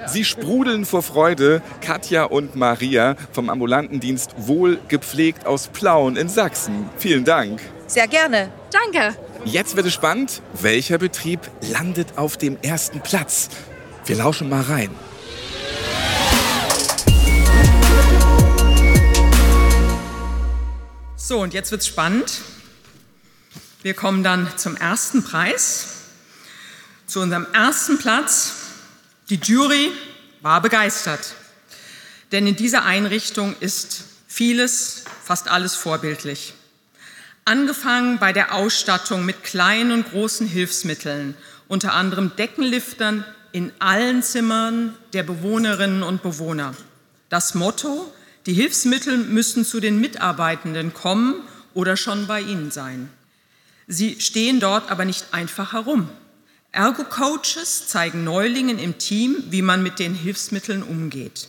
Sie 0.07 0.25
sprudeln 0.25 0.85
vor 0.85 1.03
Freude, 1.03 1.63
Katja 1.81 2.25
und 2.25 2.55
Maria 2.55 3.17
vom 3.33 3.51
ambulanten 3.51 3.99
Dienst 3.99 4.35
Wohl 4.37 4.79
gepflegt 4.89 5.47
aus 5.47 5.69
Plauen 5.69 6.17
in 6.17 6.29
Sachsen. 6.29 6.89
Vielen 6.97 7.25
Dank. 7.25 7.61
Sehr 7.89 8.07
gerne. 8.07 8.51
Danke. 8.71 9.17
Jetzt 9.45 9.77
wird 9.77 9.87
es 9.87 9.95
spannend. 9.95 10.43
Welcher 10.61 10.99
Betrieb 10.99 11.41
landet 11.61 12.17
auf 12.17 12.37
dem 12.37 12.57
ersten 12.63 13.01
Platz? 13.01 13.49
Wir 14.05 14.17
lauschen 14.17 14.49
mal 14.49 14.63
rein. 14.63 14.91
So, 21.17 21.41
und 21.41 21.53
jetzt 21.55 21.73
wird's 21.73 21.89
spannend. 21.89 22.43
Wir 23.83 23.95
kommen 23.95 24.23
dann 24.23 24.49
zum 24.57 24.77
ersten 24.77 25.25
Preis, 25.25 25.89
zu 27.07 27.21
unserem 27.21 27.47
ersten 27.53 27.99
Platz. 27.99 28.66
Die 29.29 29.41
Jury 29.43 29.91
war 30.41 30.61
begeistert, 30.61 31.35
denn 32.31 32.47
in 32.47 32.55
dieser 32.55 32.85
Einrichtung 32.85 33.57
ist 33.59 34.05
vieles, 34.29 35.03
fast 35.25 35.49
alles 35.49 35.75
vorbildlich. 35.75 36.55
Angefangen 37.45 38.19
bei 38.19 38.33
der 38.33 38.55
Ausstattung 38.55 39.25
mit 39.25 39.43
kleinen 39.43 39.91
und 39.91 40.11
großen 40.11 40.47
Hilfsmitteln, 40.47 41.35
unter 41.67 41.95
anderem 41.95 42.37
Deckenliftern 42.37 43.25
in 43.51 43.73
allen 43.81 44.23
Zimmern 44.23 44.95
der 45.13 45.25
Bewohnerinnen 45.25 46.05
und 46.05 46.23
Bewohner. 46.23 46.77
Das 47.29 47.57
Motto, 47.57 48.13
die 48.47 48.55
Hilfsmittel 48.55 49.19
müssen 49.19 49.65
zu 49.65 49.81
den 49.81 50.01
Mitarbeitenden 50.01 50.95
kommen 50.95 51.35
oder 51.75 51.97
schon 51.97 52.29
bei 52.29 52.43
ihnen 52.43 52.71
sein. 52.71 53.11
Sie 53.89 54.21
stehen 54.21 54.61
dort 54.61 54.89
aber 54.89 55.05
nicht 55.05 55.35
einfach 55.35 55.73
herum. 55.73 56.09
Ergo-Coaches 56.77 57.89
zeigen 57.89 58.23
Neulingen 58.23 58.79
im 58.79 58.99
Team, 58.99 59.45
wie 59.49 59.63
man 59.63 59.83
mit 59.83 59.99
den 59.99 60.15
Hilfsmitteln 60.15 60.83
umgeht. 60.83 61.49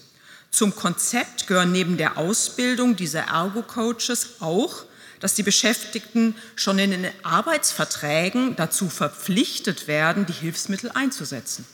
Zum 0.52 0.74
Konzept 0.74 1.48
gehören 1.48 1.74
neben 1.74 1.98
der 1.98 2.18
Ausbildung 2.18 2.96
dieser 2.96 3.28
Ergo-Coaches 3.28 4.38
auch, 4.40 4.86
dass 5.20 5.34
die 5.34 5.44
Beschäftigten 5.44 6.34
schon 6.56 6.80
in 6.80 6.92
den 6.92 7.08
Arbeitsverträgen 7.24 8.56
dazu 8.56 8.90
verpflichtet 8.90 9.88
werden, 9.88 10.26
die 10.26 10.34
Hilfsmittel 10.34 10.92
einzusetzen. 10.94 11.66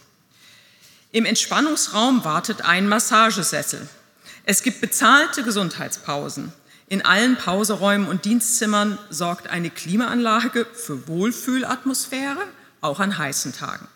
Im 1.12 1.26
Entspannungsraum 1.26 2.26
wartet 2.26 2.66
ein 2.66 2.88
Massagesessel. 2.88 3.88
Es 4.46 4.64
gibt 4.64 4.82
bezahlte 4.82 5.44
Gesundheitspausen. 5.44 6.52
In 6.88 7.06
allen 7.06 7.38
Pauseräumen 7.38 8.08
und 8.08 8.26
Dienstzimmern 8.26 8.98
sorgt 9.12 9.48
eine 9.48 9.70
Klimaanlage 9.70 10.66
für 10.74 11.08
Wohlfühlatmosphäre, 11.08 12.48
auch 12.84 13.00
an 13.00 13.18
heißen 13.18 13.54
Tagen. 13.54 13.88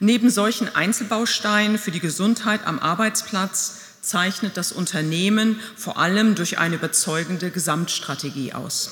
Neben 0.00 0.30
solchen 0.30 0.74
Einzelbausteinen 0.74 1.78
für 1.78 1.90
die 1.92 2.00
Gesundheit 2.00 2.66
am 2.66 2.78
Arbeitsplatz 2.78 3.78
zeichnet 4.00 4.56
das 4.56 4.72
Unternehmen 4.72 5.60
vor 5.76 5.98
allem 5.98 6.34
durch 6.34 6.58
eine 6.58 6.74
überzeugende 6.74 7.50
Gesamtstrategie 7.50 8.52
aus. 8.52 8.90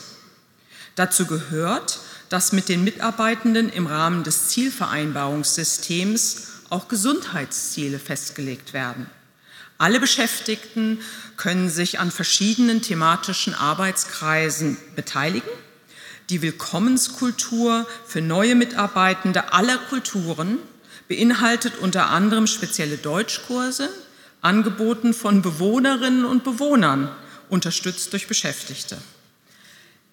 Dazu 0.94 1.26
gehört, 1.26 1.98
dass 2.28 2.52
mit 2.52 2.68
den 2.68 2.84
Mitarbeitenden 2.84 3.70
im 3.70 3.86
Rahmen 3.88 4.22
des 4.22 4.48
Zielvereinbarungssystems 4.48 6.46
auch 6.68 6.86
Gesundheitsziele 6.86 7.98
festgelegt 7.98 8.72
werden. 8.72 9.10
Alle 9.78 9.98
Beschäftigten 9.98 11.00
können 11.36 11.70
sich 11.70 11.98
an 11.98 12.10
verschiedenen 12.10 12.82
thematischen 12.82 13.54
Arbeitskreisen 13.54 14.76
beteiligen. 14.94 15.50
Die 16.30 16.42
Willkommenskultur 16.42 17.88
für 18.06 18.20
neue 18.20 18.54
Mitarbeitende 18.54 19.52
aller 19.52 19.76
Kulturen 19.76 20.58
beinhaltet 21.08 21.78
unter 21.78 22.10
anderem 22.10 22.46
spezielle 22.46 22.98
Deutschkurse, 22.98 23.90
angeboten 24.40 25.12
von 25.12 25.42
Bewohnerinnen 25.42 26.24
und 26.24 26.44
Bewohnern, 26.44 27.10
unterstützt 27.48 28.12
durch 28.12 28.28
Beschäftigte. 28.28 28.96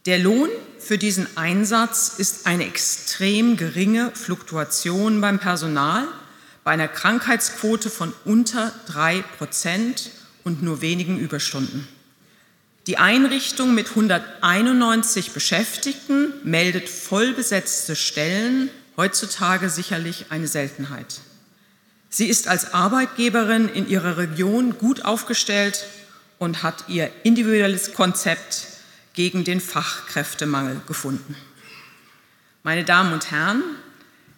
Der 0.07 0.17
Lohn 0.17 0.49
für 0.79 0.97
diesen 0.97 1.27
Einsatz 1.37 2.15
ist 2.17 2.47
eine 2.47 2.65
extrem 2.65 3.55
geringe 3.55 4.11
Fluktuation 4.15 5.21
beim 5.21 5.37
Personal 5.37 6.07
bei 6.63 6.71
einer 6.71 6.87
Krankheitsquote 6.87 7.91
von 7.91 8.11
unter 8.25 8.73
drei 8.87 9.23
Prozent 9.37 10.09
und 10.43 10.63
nur 10.63 10.81
wenigen 10.81 11.19
Überstunden. 11.19 11.87
Die 12.87 12.97
Einrichtung 12.97 13.75
mit 13.75 13.89
191 13.89 15.31
Beschäftigten 15.31 16.31
meldet 16.45 16.87
vollbesetzte 16.87 17.97
Stellen, 17.97 18.69
heutzutage 18.95 19.69
sicherlich 19.69 20.27
eine 20.29 20.47
Seltenheit. 20.47 21.19
Sie 22.09 22.27
ist 22.27 22.47
als 22.47 22.73
Arbeitgeberin 22.73 23.67
in 23.67 23.89
ihrer 23.89 24.15
Region 24.15 24.77
gut 24.77 25.03
aufgestellt 25.03 25.85
und 26.39 26.63
hat 26.63 26.85
ihr 26.87 27.11
individuelles 27.23 27.93
Konzept 27.93 28.67
gegen 29.13 29.43
den 29.43 29.59
Fachkräftemangel 29.59 30.79
gefunden. 30.87 31.35
Meine 32.63 32.85
Damen 32.85 33.11
und 33.11 33.31
Herren, 33.31 33.63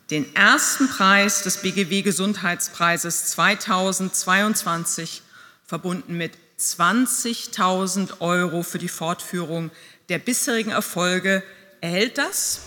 den 0.10 0.36
ersten 0.36 0.90
Preis 0.90 1.44
des 1.44 1.58
BGW 1.58 2.02
Gesundheitspreises 2.02 3.28
2022 3.28 5.22
verbunden 5.68 6.18
mit 6.18 6.34
20.000 6.60 8.20
Euro 8.20 8.64
für 8.64 8.80
die 8.80 8.90
Fortführung 8.90 9.72
der 10.10 10.20
bisherigen 10.20 10.72
Erfolge 10.72 11.44
erhält 11.82 12.18
das 12.18 12.62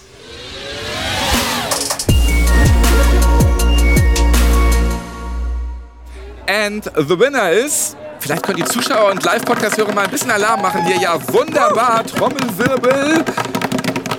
And 6.46 6.84
the 6.84 7.18
winner 7.18 7.50
is. 7.50 7.96
Vielleicht 8.18 8.42
können 8.44 8.58
die 8.58 8.64
Zuschauer 8.64 9.10
und 9.10 9.22
Live-Podcast-Hörer 9.24 9.92
mal 9.94 10.04
ein 10.04 10.10
bisschen 10.10 10.30
Alarm 10.30 10.62
machen 10.62 10.84
hier. 10.84 10.96
Ja, 10.96 11.18
wunderbar. 11.32 12.04
Trommelwirbel. 12.06 13.24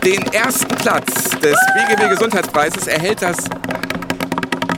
Den 0.04 0.22
ersten 0.34 0.76
Platz 0.76 1.30
des 1.42 1.58
BGW 1.74 2.10
Gesundheitspreises 2.10 2.88
erhält 2.88 3.22
das 3.22 3.38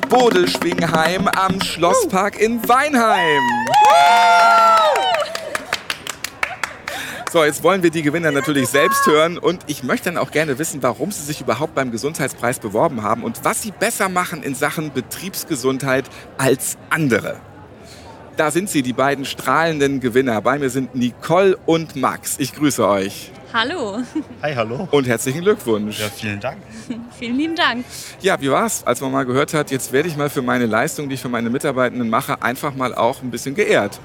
Bodelschwingheim 0.05 1.27
am 1.27 1.61
Schlosspark 1.61 2.39
in 2.39 2.67
Weinheim. 2.67 3.41
So, 7.31 7.43
jetzt 7.43 7.63
wollen 7.63 7.83
wir 7.83 7.89
die 7.89 8.01
Gewinner 8.01 8.31
natürlich 8.31 8.69
selbst 8.69 9.05
hören 9.07 9.37
und 9.37 9.63
ich 9.67 9.83
möchte 9.83 10.05
dann 10.05 10.17
auch 10.17 10.31
gerne 10.31 10.57
wissen, 10.57 10.81
warum 10.83 11.11
sie 11.11 11.23
sich 11.23 11.41
überhaupt 11.41 11.75
beim 11.75 11.91
Gesundheitspreis 11.91 12.59
beworben 12.59 13.03
haben 13.03 13.23
und 13.23 13.43
was 13.43 13.61
sie 13.61 13.71
besser 13.71 14.07
machen 14.07 14.41
in 14.43 14.55
Sachen 14.55 14.93
Betriebsgesundheit 14.93 16.05
als 16.37 16.77
andere. 16.89 17.41
Da 18.37 18.51
sind 18.51 18.69
sie, 18.69 18.81
die 18.81 18.91
beiden 18.91 19.23
strahlenden 19.23 20.01
Gewinner. 20.01 20.41
Bei 20.41 20.59
mir 20.59 20.69
sind 20.69 20.93
Nicole 20.93 21.57
und 21.65 21.95
Max. 21.95 22.35
Ich 22.37 22.53
grüße 22.53 22.85
euch. 22.85 23.31
Hallo. 23.53 23.99
Hi, 24.41 24.53
hallo. 24.53 24.89
Und 24.91 25.07
herzlichen 25.07 25.39
Glückwunsch. 25.39 26.01
Ja, 26.01 26.09
vielen 26.09 26.41
Dank. 26.41 26.57
Vielen 27.17 27.37
lieben 27.37 27.55
Dank. 27.55 27.85
Ja, 28.19 28.41
wie 28.41 28.51
war's, 28.51 28.85
als 28.85 28.99
man 28.99 29.13
mal 29.13 29.25
gehört 29.25 29.53
hat, 29.53 29.71
jetzt 29.71 29.93
werde 29.93 30.09
ich 30.09 30.17
mal 30.17 30.29
für 30.29 30.41
meine 30.41 30.65
Leistung, 30.65 31.07
die 31.07 31.15
ich 31.15 31.21
für 31.21 31.29
meine 31.29 31.49
Mitarbeitenden 31.49 32.09
mache, 32.09 32.41
einfach 32.41 32.75
mal 32.75 32.93
auch 32.93 33.21
ein 33.21 33.31
bisschen 33.31 33.55
geehrt. 33.55 34.01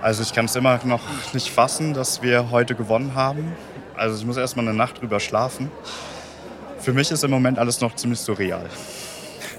Also 0.00 0.22
ich 0.22 0.32
kann 0.32 0.44
es 0.44 0.54
immer 0.54 0.78
noch 0.84 1.02
nicht 1.32 1.50
fassen, 1.50 1.92
dass 1.92 2.22
wir 2.22 2.52
heute 2.52 2.76
gewonnen 2.76 3.16
haben. 3.16 3.52
Also 3.96 4.16
ich 4.16 4.24
muss 4.24 4.36
erstmal 4.36 4.68
eine 4.68 4.76
Nacht 4.76 5.00
drüber 5.00 5.18
schlafen. 5.18 5.72
Für 6.78 6.92
mich 6.92 7.10
ist 7.10 7.24
im 7.24 7.32
Moment 7.32 7.58
alles 7.58 7.80
noch 7.80 7.96
ziemlich 7.96 8.20
surreal. 8.20 8.66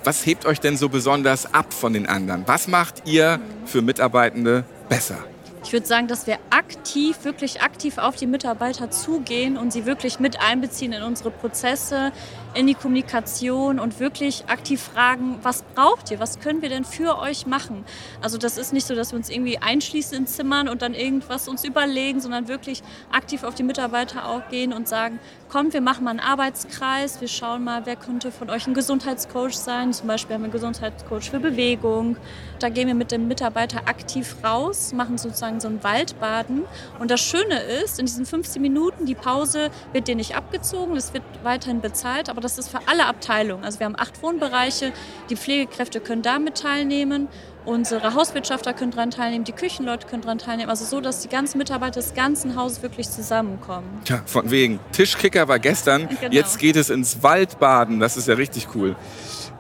Was 0.08 0.26
hebt 0.26 0.46
euch 0.46 0.62
denn 0.62 0.78
so 0.78 0.88
besonders 0.88 1.54
ab 1.54 1.74
von 1.74 1.92
den 1.92 2.08
anderen? 2.08 2.48
Was 2.48 2.70
macht 2.70 3.02
ihr 3.04 3.42
für 3.66 3.82
Mitarbeitende 3.82 4.64
besser? 4.88 5.18
Ich 5.66 5.74
würde 5.74 5.86
sagen, 5.86 6.08
dass 6.08 6.28
wir 6.28 6.38
aktiv, 6.50 7.26
wirklich 7.26 7.62
aktiv 7.62 7.98
auf 7.98 8.16
die 8.16 8.26
Mitarbeiter 8.26 8.90
zugehen 8.90 9.58
und 9.58 9.74
sie 9.74 9.86
wirklich 9.86 10.22
mit 10.22 10.40
einbeziehen 10.40 10.94
in 10.94 11.04
unsere 11.04 11.30
Prozesse, 11.30 12.14
in 12.58 12.66
die 12.66 12.74
Kommunikation 12.74 13.80
und 13.80 14.00
wirklich 14.00 14.46
aktiv 14.48 14.82
fragen, 14.82 15.38
was 15.44 15.62
braucht 15.62 16.10
ihr, 16.10 16.20
was 16.20 16.40
können 16.40 16.64
wir 16.64 16.70
denn 16.70 16.86
für 16.86 17.20
euch 17.20 17.46
machen? 17.46 17.86
Also 18.20 18.40
das 18.40 18.58
ist 18.58 18.74
nicht 18.74 18.88
so, 18.88 18.96
dass 18.96 19.12
wir 19.12 19.18
uns 19.18 19.30
irgendwie 19.30 19.60
einschließen 19.60 20.18
in 20.18 20.26
Zimmern 20.26 20.68
und 20.68 20.82
dann 20.82 20.96
irgendwas 20.96 21.48
uns 21.48 21.64
überlegen, 21.64 22.20
sondern 22.20 22.48
wirklich 22.48 22.82
aktiv 23.12 23.44
auf 23.44 23.54
die 23.54 23.62
Mitarbeiter 23.62 24.28
auch 24.28 24.50
gehen 24.50 24.74
und 24.74 24.88
sagen, 24.88 25.20
kommt, 25.50 25.74
wir 25.74 25.82
machen 25.82 26.04
mal 26.04 26.10
einen 26.12 26.20
Arbeitskreis, 26.20 27.22
wir 27.22 27.28
schauen 27.28 27.64
mal, 27.64 27.86
wer 27.86 27.96
könnte 27.96 28.32
von 28.32 28.50
euch 28.50 28.66
ein 28.66 28.74
Gesundheitscoach 28.74 29.54
sein. 29.54 29.94
Zum 29.94 30.08
Beispiel 30.08 30.34
haben 30.34 30.42
wir 30.42 30.46
einen 30.46 30.54
Gesundheitscoach 30.54 31.30
für 31.30 31.40
Bewegung. 31.40 32.18
Da 32.60 32.70
gehen 32.70 32.88
wir 32.88 32.96
mit 32.96 33.12
dem 33.12 33.28
Mitarbeiter 33.28 33.88
aktiv 33.88 34.36
raus, 34.44 34.94
machen 34.94 35.20
sozusagen 35.20 35.60
so 35.60 35.68
ein 35.68 35.84
Waldbaden. 35.84 36.64
Und 37.00 37.12
das 37.12 37.22
Schöne 37.22 37.60
ist, 37.84 38.00
in 38.00 38.08
diesen 38.08 38.26
15 38.26 38.62
Minuten, 38.62 39.06
die 39.06 39.16
Pause 39.16 39.70
wird 39.94 40.08
dir 40.08 40.16
nicht 40.16 40.36
abgezogen, 40.36 40.96
es 40.98 41.14
wird 41.14 41.24
weiterhin 41.44 41.82
bezahlt, 41.82 42.30
aber 42.30 42.42
das 42.48 42.58
ist 42.58 42.70
für 42.70 42.80
alle 42.88 43.06
Abteilungen. 43.06 43.64
Also 43.64 43.80
wir 43.80 43.86
haben 43.86 43.98
acht 43.98 44.22
Wohnbereiche, 44.24 44.94
die 45.30 45.36
Pflegekräfte 45.36 46.00
können 46.00 46.22
damit 46.22 46.58
teilnehmen 46.58 47.28
Unsere 47.68 48.14
Hauswirtschafter 48.14 48.74
können 48.74 48.92
daran 48.92 49.12
teilnehmen, 49.12 49.44
die 49.44 49.52
Küchenleute 49.52 50.08
können 50.08 50.22
daran 50.22 50.38
teilnehmen. 50.38 50.70
Also 50.70 50.86
so, 50.86 51.02
dass 51.02 51.20
die 51.20 51.28
ganzen 51.28 51.58
Mitarbeiter 51.58 52.00
des 52.00 52.14
ganzen 52.14 52.56
Hauses 52.56 52.82
wirklich 52.82 53.10
zusammenkommen. 53.10 53.90
Tja, 54.06 54.22
von 54.26 54.50
wegen. 54.50 54.80
Tischkicker 54.94 55.50
war 55.50 55.60
gestern, 55.60 56.08
genau. 56.08 56.32
jetzt 56.32 56.60
geht 56.60 56.78
es 56.78 56.90
ins 56.90 57.24
Waldbaden. 57.24 58.00
Das 58.00 58.16
ist 58.16 58.30
ja 58.30 58.36
richtig 58.36 58.70
cool. 58.74 58.96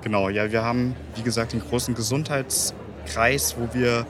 Genau, 0.03 0.29
ja, 0.29 0.49
wir 0.53 0.63
haben, 0.63 0.95
wie 1.15 1.21
gesagt, 1.21 1.51
den 1.51 1.59
großen 1.59 1.95
Gesundheitskreis, 1.95 3.57
wo 3.59 3.77
wir 3.77 4.05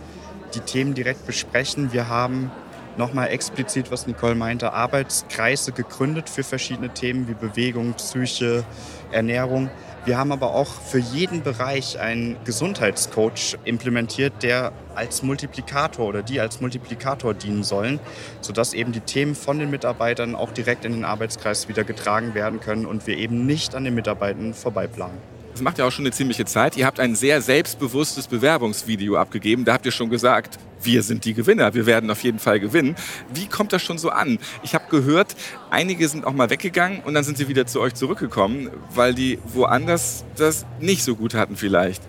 die 0.53 0.59
Themen 0.59 0.93
direkt 0.93 1.25
besprechen. 1.25 1.91
Wir 1.91 2.07
haben 2.07 2.51
nochmal 2.97 3.29
explizit, 3.29 3.91
was 3.91 4.07
Nicole 4.07 4.35
meinte, 4.35 4.73
Arbeitskreise 4.73 5.71
gegründet 5.71 6.29
für 6.29 6.43
verschiedene 6.43 6.89
Themen 6.89 7.27
wie 7.27 7.33
Bewegung, 7.33 7.93
Psyche, 7.93 8.63
Ernährung. 9.11 9.69
Wir 10.05 10.17
haben 10.17 10.31
aber 10.31 10.53
auch 10.53 10.69
für 10.69 10.99
jeden 10.99 11.43
Bereich 11.43 11.99
einen 11.99 12.37
Gesundheitscoach 12.45 13.57
implementiert, 13.65 14.41
der 14.41 14.71
als 14.95 15.21
Multiplikator 15.21 16.07
oder 16.07 16.23
die 16.23 16.39
als 16.39 16.61
Multiplikator 16.61 17.33
dienen 17.33 17.63
sollen, 17.63 17.99
sodass 18.41 18.73
eben 18.73 18.93
die 18.93 19.01
Themen 19.01 19.35
von 19.35 19.59
den 19.59 19.69
Mitarbeitern 19.69 20.35
auch 20.35 20.51
direkt 20.51 20.85
in 20.85 20.93
den 20.93 21.03
Arbeitskreis 21.03 21.67
wieder 21.67 21.83
getragen 21.83 22.33
werden 22.35 22.61
können 22.61 22.85
und 22.85 23.05
wir 23.05 23.17
eben 23.17 23.45
nicht 23.45 23.75
an 23.75 23.83
den 23.83 23.95
Mitarbeitern 23.95 24.53
vorbeiplanen. 24.53 25.36
Das 25.57 25.63
macht 25.63 25.79
ja 25.79 25.85
auch 25.85 25.91
schon 25.91 26.05
eine 26.05 26.11
ziemliche 26.11 26.45
Zeit. 26.45 26.77
Ihr 26.77 26.85
habt 26.85 26.99
ein 26.99 27.15
sehr 27.15 27.41
selbstbewusstes 27.41 28.27
Bewerbungsvideo 28.27 29.17
abgegeben. 29.17 29.65
Da 29.65 29.73
habt 29.73 29.87
ihr 29.87 29.91
schon 29.91 30.11
gesagt, 30.11 30.59
wir 30.83 31.01
sind 31.01 31.25
die 31.25 31.33
Gewinner, 31.33 31.73
wir 31.73 31.87
werden 31.87 32.11
auf 32.11 32.21
jeden 32.21 32.37
Fall 32.37 32.59
gewinnen. 32.59 32.95
Wie 33.33 33.47
kommt 33.47 33.73
das 33.73 33.81
schon 33.81 33.97
so 33.97 34.11
an? 34.11 34.37
Ich 34.61 34.75
habe 34.75 34.85
gehört, 34.91 35.35
einige 35.71 36.07
sind 36.09 36.27
auch 36.27 36.33
mal 36.33 36.51
weggegangen 36.51 36.99
und 37.03 37.15
dann 37.15 37.23
sind 37.23 37.39
sie 37.39 37.47
wieder 37.47 37.65
zu 37.65 37.81
euch 37.81 37.95
zurückgekommen, 37.95 38.69
weil 38.93 39.15
die 39.15 39.39
woanders 39.47 40.25
das 40.35 40.67
nicht 40.79 41.03
so 41.03 41.15
gut 41.15 41.33
hatten 41.33 41.55
vielleicht. 41.55 42.03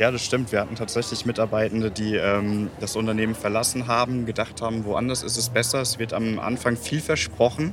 Ja, 0.00 0.10
das 0.10 0.24
stimmt. 0.24 0.50
Wir 0.50 0.60
hatten 0.60 0.74
tatsächlich 0.74 1.24
Mitarbeitende, 1.26 1.92
die 1.92 2.16
ähm, 2.16 2.70
das 2.80 2.96
Unternehmen 2.96 3.36
verlassen 3.36 3.86
haben, 3.86 4.26
gedacht 4.26 4.62
haben, 4.62 4.84
woanders 4.84 5.22
ist 5.22 5.36
es 5.36 5.48
besser. 5.48 5.80
Es 5.80 6.00
wird 6.00 6.12
am 6.12 6.40
Anfang 6.40 6.76
viel 6.76 7.00
versprochen 7.00 7.72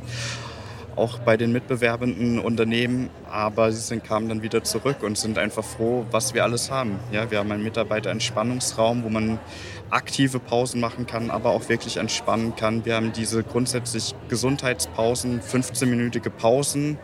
auch 0.98 1.20
bei 1.20 1.38
den 1.38 1.52
mitbewerbenden 1.52 2.40
Unternehmen, 2.40 3.10
aber 3.30 3.72
sie 3.72 3.82
sind, 3.82 4.04
kamen 4.04 4.30
dann 4.30 4.42
wieder 4.42 4.64
zurück 4.64 5.04
und 5.04 5.18
sind 5.18 5.38
einfach 5.38 5.64
froh, 5.64 6.06
was 6.12 6.34
wir 6.34 6.44
alles 6.44 6.72
haben. 6.72 7.00
Ja, 7.12 7.30
wir 7.30 7.40
haben 7.40 7.52
einen 7.52 7.64
Mitarbeiterentspannungsraum, 7.64 9.04
wo 9.04 9.10
man 9.10 9.40
aktive 9.90 10.40
Pausen 10.40 10.82
machen 10.82 11.06
kann, 11.06 11.32
aber 11.32 11.52
auch 11.52 11.70
wirklich 11.70 11.98
entspannen 11.98 12.56
kann. 12.56 12.84
Wir 12.86 12.96
haben 12.96 13.14
diese 13.14 13.44
grundsätzlich 13.44 14.16
Gesundheitspausen, 14.28 15.42
15-minütige 15.42 16.30
Pausen 16.30 16.98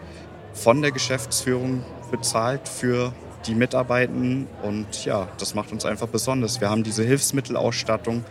von 0.54 0.82
der 0.82 0.92
Geschäftsführung 0.92 1.84
bezahlt 2.12 2.68
für 2.68 3.14
die 3.48 3.56
Mitarbeitenden 3.56 4.48
und 4.62 5.06
ja, 5.06 5.28
das 5.38 5.54
macht 5.54 5.72
uns 5.72 5.86
einfach 5.86 6.08
besonders. 6.08 6.62
Wir 6.62 6.70
haben 6.70 6.84
diese 6.84 7.04
Hilfsmittelausstattung. 7.04 8.24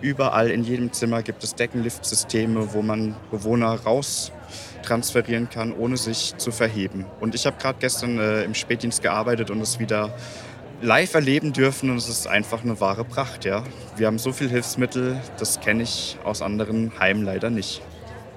Überall 0.00 0.50
in 0.50 0.62
jedem 0.62 0.92
Zimmer 0.92 1.22
gibt 1.22 1.42
es 1.42 1.56
Deckenliftsysteme, 1.56 2.72
wo 2.72 2.82
man 2.82 3.16
Bewohner 3.32 3.74
raus 3.80 4.30
transferieren 4.82 5.48
kann, 5.50 5.72
ohne 5.72 5.96
sich 5.96 6.36
zu 6.36 6.50
verheben. 6.50 7.04
Und 7.20 7.34
ich 7.34 7.46
habe 7.46 7.56
gerade 7.58 7.78
gestern 7.80 8.18
äh, 8.18 8.42
im 8.42 8.54
Spätdienst 8.54 9.02
gearbeitet 9.02 9.50
und 9.50 9.60
es 9.60 9.78
wieder 9.78 10.14
live 10.80 11.14
erleben 11.14 11.52
dürfen 11.52 11.90
und 11.90 11.96
es 11.96 12.08
ist 12.08 12.26
einfach 12.26 12.62
eine 12.62 12.80
wahre 12.80 13.04
Pracht. 13.04 13.44
Ja. 13.44 13.64
Wir 13.96 14.06
haben 14.06 14.18
so 14.18 14.32
viel 14.32 14.48
Hilfsmittel, 14.48 15.20
das 15.38 15.60
kenne 15.60 15.82
ich 15.82 16.18
aus 16.24 16.42
anderen 16.42 16.92
Heimen 16.98 17.24
leider 17.24 17.50
nicht. 17.50 17.82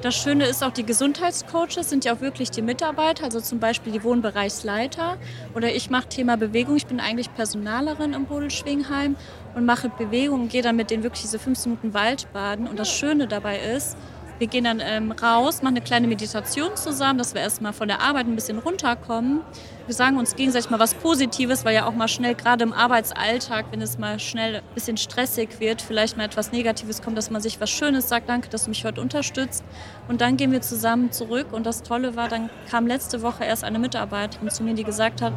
Das 0.02 0.16
Schöne 0.16 0.48
ist 0.48 0.64
auch, 0.64 0.72
die 0.72 0.84
Gesundheitscoaches 0.84 1.88
sind 1.88 2.06
ja 2.06 2.16
auch 2.16 2.22
wirklich 2.22 2.50
die 2.50 2.64
Mitarbeiter, 2.64 3.26
also 3.26 3.40
zum 3.40 3.60
Beispiel 3.60 3.94
die 3.94 4.04
Wohnbereichsleiter. 4.04 5.20
Oder 5.54 5.76
ich 5.76 5.92
mache 5.92 6.10
Thema 6.10 6.38
Bewegung. 6.38 6.76
Ich 6.76 6.88
bin 6.88 7.00
eigentlich 7.00 7.32
Personalerin 7.36 8.14
im 8.14 8.26
Bodelschwingheim 8.26 9.16
und 9.54 9.66
mache 9.66 9.90
Bewegung 9.90 10.48
gehe 10.48 10.64
dann 10.64 10.76
mit 10.76 10.90
denen 10.90 11.04
wirklich 11.04 11.22
diese 11.22 11.38
15 11.38 11.74
Minuten 11.74 11.94
Waldbaden. 11.94 12.68
Und 12.68 12.80
das 12.80 12.90
Schöne 12.90 13.28
dabei 13.28 13.60
ist, 13.60 13.96
wir 14.42 14.48
gehen 14.48 14.64
dann 14.64 14.82
ähm, 14.84 15.12
raus, 15.12 15.62
machen 15.62 15.76
eine 15.76 15.86
kleine 15.86 16.08
Meditation 16.08 16.76
zusammen, 16.76 17.20
dass 17.20 17.36
wir 17.36 17.42
erstmal 17.42 17.74
von 17.74 17.88
der 17.88 18.02
Arbeit 18.02 18.26
ein 18.26 18.34
bisschen 18.34 18.58
runterkommen. 18.58 19.42
Wir 19.86 19.94
sagen 19.94 20.18
uns 20.18 20.36
gegenseitig 20.36 20.72
mal 20.72 20.80
was 20.80 20.96
Positives, 20.96 21.64
weil 21.64 21.76
ja 21.76 21.86
auch 21.86 21.94
mal 21.94 22.08
schnell, 22.08 22.34
gerade 22.34 22.64
im 22.64 22.74
Arbeitsalltag, 22.74 23.66
wenn 23.70 23.84
es 23.84 24.00
mal 24.00 24.20
schnell 24.20 24.56
ein 24.56 24.62
bisschen 24.74 24.98
stressig 24.98 25.60
wird, 25.60 25.84
vielleicht 25.84 26.18
mal 26.18 26.24
etwas 26.24 26.52
Negatives 26.52 27.04
kommt, 27.04 27.20
dass 27.20 27.30
man 27.30 27.40
sich 27.40 27.62
was 27.62 27.70
Schönes 27.70 28.10
sagt, 28.10 28.30
danke, 28.30 28.50
dass 28.50 28.64
du 28.64 28.70
mich 28.72 28.84
heute 28.84 29.00
unterstützt. 29.00 29.64
Und 30.08 30.22
dann 30.22 30.38
gehen 30.38 30.52
wir 30.52 30.62
zusammen 30.62 31.12
zurück. 31.12 31.54
Und 31.54 31.68
das 31.68 31.84
Tolle 31.84 32.16
war, 32.16 32.28
dann 32.28 32.50
kam 32.68 32.88
letzte 32.88 33.22
Woche 33.22 33.44
erst 33.44 33.64
eine 33.64 33.78
Mitarbeiterin 33.78 34.50
zu 34.50 34.64
mir, 34.64 34.74
die 34.74 34.84
gesagt 34.84 35.22
hat, 35.22 35.34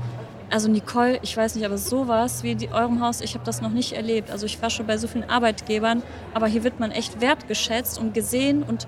also 0.51 0.69
Nicole, 0.69 1.19
ich 1.23 1.37
weiß 1.37 1.55
nicht, 1.55 1.65
aber 1.65 1.79
sowas 1.79 2.43
wie 2.43 2.53
in 2.53 2.73
eurem 2.73 3.01
Haus, 3.01 3.21
ich 3.21 3.35
habe 3.35 3.45
das 3.45 3.61
noch 3.61 3.71
nicht 3.71 3.93
erlebt. 3.93 4.31
Also 4.31 4.47
ich 4.47 4.61
war 4.63 4.71
schon 4.71 4.87
bei 4.87 4.99
so 4.99 5.09
vielen 5.09 5.29
Arbeitgebern, 5.29 6.03
aber 6.33 6.47
hier 6.47 6.65
wird 6.65 6.81
man 6.81 6.91
echt 6.91 7.21
wertgeschätzt 7.21 7.99
und 7.99 8.15
gesehen 8.15 8.63
und 8.63 8.87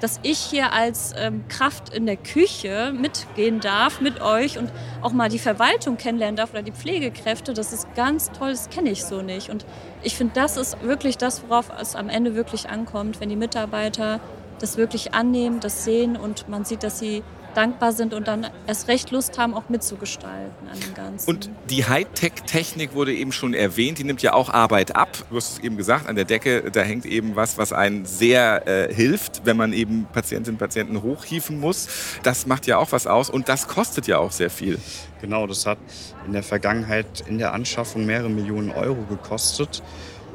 dass 0.00 0.20
ich 0.22 0.38
hier 0.38 0.72
als 0.72 1.14
ähm, 1.16 1.44
Kraft 1.48 1.94
in 1.94 2.06
der 2.06 2.16
Küche 2.16 2.92
mitgehen 2.94 3.60
darf 3.60 4.00
mit 4.00 4.20
euch 4.20 4.58
und 4.58 4.70
auch 5.00 5.12
mal 5.12 5.28
die 5.28 5.38
Verwaltung 5.38 5.96
kennenlernen 5.96 6.36
darf 6.36 6.50
oder 6.52 6.62
die 6.62 6.72
Pflegekräfte, 6.72 7.54
das 7.54 7.72
ist 7.72 7.94
ganz 7.94 8.30
toll, 8.32 8.50
das 8.50 8.68
kenne 8.68 8.90
ich 8.90 9.04
so 9.04 9.22
nicht. 9.22 9.48
Und 9.48 9.64
ich 10.02 10.14
finde, 10.16 10.34
das 10.34 10.56
ist 10.56 10.82
wirklich 10.82 11.16
das, 11.16 11.42
worauf 11.48 11.70
es 11.80 11.96
am 11.96 12.08
Ende 12.08 12.34
wirklich 12.34 12.68
ankommt, 12.68 13.20
wenn 13.20 13.28
die 13.28 13.36
Mitarbeiter 13.36 14.20
das 14.58 14.76
wirklich 14.76 15.14
annehmen, 15.14 15.60
das 15.60 15.84
sehen 15.84 16.16
und 16.16 16.48
man 16.48 16.64
sieht, 16.64 16.82
dass 16.82 16.98
sie 16.98 17.22
dankbar 17.56 17.92
sind 17.92 18.12
und 18.12 18.28
dann 18.28 18.46
erst 18.66 18.88
recht 18.88 19.10
Lust 19.10 19.38
haben, 19.38 19.54
auch 19.54 19.68
mitzugestalten 19.68 20.68
an 20.68 20.78
dem 20.78 20.94
Ganzen. 20.94 21.30
Und 21.30 21.50
die 21.70 21.86
Hightech-Technik 21.86 22.94
wurde 22.94 23.14
eben 23.14 23.32
schon 23.32 23.54
erwähnt, 23.54 23.98
die 23.98 24.04
nimmt 24.04 24.22
ja 24.22 24.34
auch 24.34 24.50
Arbeit 24.50 24.94
ab. 24.94 25.16
Du 25.30 25.36
hast 25.36 25.52
es 25.52 25.58
eben 25.60 25.76
gesagt, 25.76 26.06
an 26.06 26.16
der 26.16 26.26
Decke, 26.26 26.70
da 26.70 26.82
hängt 26.82 27.06
eben 27.06 27.34
was, 27.34 27.56
was 27.56 27.72
einen 27.72 28.04
sehr 28.04 28.66
äh, 28.68 28.94
hilft, 28.94 29.46
wenn 29.46 29.56
man 29.56 29.72
eben 29.72 30.06
Patientinnen 30.12 30.56
und 30.56 30.58
Patienten 30.58 31.02
hochhieven 31.02 31.58
muss. 31.58 31.88
Das 32.22 32.46
macht 32.46 32.66
ja 32.66 32.76
auch 32.76 32.92
was 32.92 33.06
aus 33.06 33.30
und 33.30 33.48
das 33.48 33.68
kostet 33.68 34.06
ja 34.06 34.18
auch 34.18 34.32
sehr 34.32 34.50
viel. 34.50 34.78
Genau, 35.20 35.46
das 35.46 35.64
hat 35.64 35.78
in 36.26 36.32
der 36.32 36.42
Vergangenheit 36.42 37.24
in 37.26 37.38
der 37.38 37.54
Anschaffung 37.54 38.04
mehrere 38.04 38.28
Millionen 38.28 38.70
Euro 38.70 39.02
gekostet 39.08 39.82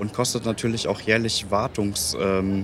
und 0.01 0.13
kostet 0.13 0.45
natürlich 0.45 0.87
auch 0.87 0.99
jährlich 0.99 1.51
Wartungsgebühren, 1.51 2.55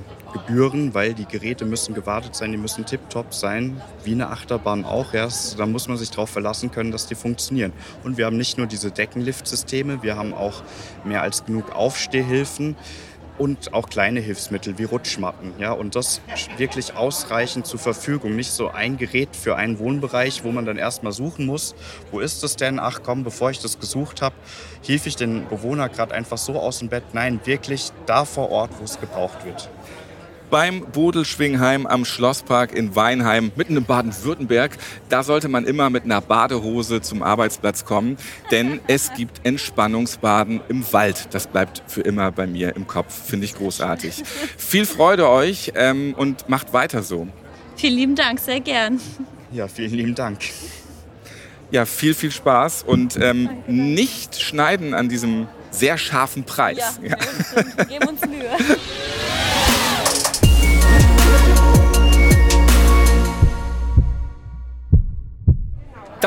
ähm, 0.49 0.93
weil 0.95 1.13
die 1.13 1.25
Geräte 1.25 1.65
müssen 1.65 1.93
gewartet 1.93 2.35
sein, 2.35 2.51
die 2.51 2.57
müssen 2.57 2.83
tiptop 2.83 3.31
sein, 3.31 3.79
wie 4.03 4.13
eine 4.13 4.29
Achterbahn 4.29 4.85
auch. 4.85 5.13
Ja, 5.13 5.27
da 5.55 5.67
muss 5.67 5.87
man 5.87 5.97
sich 5.97 6.09
darauf 6.09 6.31
verlassen 6.31 6.71
können, 6.71 6.91
dass 6.91 7.05
die 7.05 7.13
funktionieren. 7.13 7.73
Und 8.03 8.17
wir 8.17 8.25
haben 8.25 8.37
nicht 8.37 8.57
nur 8.57 8.65
diese 8.65 8.89
Deckenliftsysteme, 8.89 10.01
wir 10.01 10.17
haben 10.17 10.33
auch 10.33 10.63
mehr 11.05 11.21
als 11.21 11.45
genug 11.45 11.75
Aufstehhilfen 11.75 12.75
und 13.37 13.73
auch 13.73 13.89
kleine 13.89 14.19
Hilfsmittel 14.19 14.77
wie 14.77 14.83
Rutschmatten. 14.83 15.53
Ja, 15.59 15.71
und 15.71 15.95
das 15.95 16.21
wirklich 16.57 16.95
ausreichend 16.95 17.65
zur 17.67 17.79
Verfügung. 17.79 18.35
Nicht 18.35 18.51
so 18.51 18.69
ein 18.69 18.97
Gerät 18.97 19.35
für 19.35 19.55
einen 19.55 19.79
Wohnbereich, 19.79 20.43
wo 20.43 20.51
man 20.51 20.65
dann 20.65 20.77
erstmal 20.77 21.11
suchen 21.11 21.45
muss. 21.45 21.75
Wo 22.11 22.19
ist 22.19 22.43
es 22.43 22.55
denn? 22.55 22.79
Ach 22.79 23.01
komm, 23.03 23.23
bevor 23.23 23.51
ich 23.51 23.59
das 23.59 23.79
gesucht 23.79 24.21
habe, 24.21 24.35
hief 24.81 25.05
ich 25.05 25.15
den 25.15 25.47
Bewohner 25.47 25.89
gerade 25.89 26.13
einfach 26.13 26.37
so 26.37 26.59
aus 26.59 26.79
dem 26.79 26.89
Bett. 26.89 27.03
Nein, 27.13 27.39
wirklich 27.45 27.91
da 28.05 28.25
vor 28.25 28.49
Ort, 28.49 28.71
wo 28.79 28.83
es 28.83 28.99
gebraucht 28.99 29.45
wird 29.45 29.69
beim 30.49 30.81
Bodelschwingheim 30.91 31.85
am 31.85 32.05
Schlosspark 32.05 32.73
in 32.73 32.95
Weinheim, 32.95 33.51
mitten 33.55 33.77
in 33.77 33.85
Baden-Württemberg. 33.85 34.77
Da 35.09 35.23
sollte 35.23 35.47
man 35.47 35.65
immer 35.65 35.89
mit 35.89 36.03
einer 36.03 36.21
Badehose 36.21 37.01
zum 37.01 37.23
Arbeitsplatz 37.23 37.85
kommen, 37.85 38.17
denn 38.51 38.79
es 38.87 39.13
gibt 39.13 39.45
Entspannungsbaden 39.45 40.61
im 40.69 40.91
Wald. 40.93 41.29
Das 41.31 41.47
bleibt 41.47 41.83
für 41.87 42.01
immer 42.01 42.31
bei 42.31 42.47
mir 42.47 42.75
im 42.75 42.87
Kopf, 42.87 43.13
finde 43.27 43.45
ich 43.45 43.55
großartig. 43.55 44.23
Viel 44.57 44.85
Freude 44.85 45.29
euch 45.29 45.73
ähm, 45.75 46.13
und 46.17 46.49
macht 46.49 46.73
weiter 46.73 47.03
so. 47.03 47.27
Vielen 47.75 47.95
lieben 47.95 48.15
Dank, 48.15 48.39
sehr 48.39 48.59
gern. 48.59 48.99
Ja, 49.51 49.67
vielen 49.67 49.93
lieben 49.93 50.15
Dank. 50.15 50.39
Ja, 51.69 51.85
viel, 51.85 52.13
viel 52.13 52.31
Spaß 52.31 52.83
und 52.83 53.17
ähm, 53.21 53.49
nicht 53.67 54.39
schneiden 54.39 54.93
an 54.93 55.09
diesem 55.09 55.47
sehr 55.71 55.97
scharfen 55.97 56.43
Preis. 56.43 56.99
Ja, 57.01 57.09
ja. 57.09 57.17
wir 57.75 57.85
geben 57.85 58.09
uns 58.09 58.21
Mühe. 58.21 58.49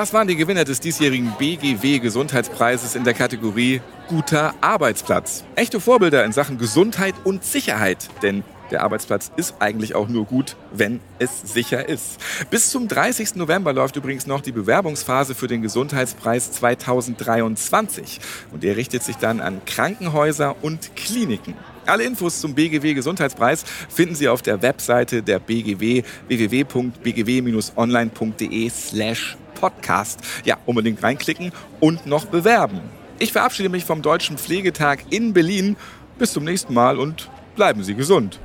Das 0.00 0.14
waren 0.14 0.28
die 0.28 0.36
Gewinner 0.36 0.64
des 0.64 0.80
diesjährigen 0.80 1.30
BGW 1.38 1.98
Gesundheitspreises 1.98 2.94
in 2.94 3.04
der 3.04 3.12
Kategorie 3.12 3.82
Guter 4.08 4.54
Arbeitsplatz. 4.62 5.44
Echte 5.56 5.78
Vorbilder 5.78 6.24
in 6.24 6.32
Sachen 6.32 6.56
Gesundheit 6.56 7.14
und 7.24 7.44
Sicherheit, 7.44 8.08
denn 8.22 8.42
der 8.70 8.82
Arbeitsplatz 8.82 9.30
ist 9.36 9.56
eigentlich 9.58 9.94
auch 9.94 10.08
nur 10.08 10.24
gut, 10.24 10.56
wenn 10.72 11.00
es 11.18 11.42
sicher 11.42 11.86
ist. 11.86 12.18
Bis 12.48 12.70
zum 12.70 12.88
30. 12.88 13.34
November 13.34 13.74
läuft 13.74 13.96
übrigens 13.96 14.26
noch 14.26 14.40
die 14.40 14.52
Bewerbungsphase 14.52 15.34
für 15.34 15.48
den 15.48 15.60
Gesundheitspreis 15.60 16.50
2023. 16.52 18.20
Und 18.52 18.62
der 18.62 18.78
richtet 18.78 19.02
sich 19.02 19.16
dann 19.16 19.42
an 19.42 19.60
Krankenhäuser 19.66 20.56
und 20.62 20.96
Kliniken. 20.96 21.52
Alle 21.84 22.04
Infos 22.04 22.40
zum 22.40 22.54
BGW 22.54 22.94
Gesundheitspreis 22.94 23.64
finden 23.90 24.14
Sie 24.14 24.28
auf 24.28 24.40
der 24.40 24.62
Webseite 24.62 25.22
der 25.22 25.40
BGW 25.40 26.04
www.bgw-online.de 26.28 28.70
slash 28.70 29.36
podcast. 29.60 30.20
Ja, 30.44 30.56
unbedingt 30.66 31.02
reinklicken 31.02 31.52
und 31.78 32.06
noch 32.06 32.24
bewerben. 32.24 32.80
Ich 33.18 33.32
verabschiede 33.32 33.68
mich 33.68 33.84
vom 33.84 34.02
Deutschen 34.02 34.38
Pflegetag 34.38 35.00
in 35.10 35.32
Berlin. 35.32 35.76
Bis 36.18 36.32
zum 36.32 36.44
nächsten 36.44 36.74
Mal 36.74 36.98
und 36.98 37.28
bleiben 37.54 37.84
Sie 37.84 37.94
gesund. 37.94 38.40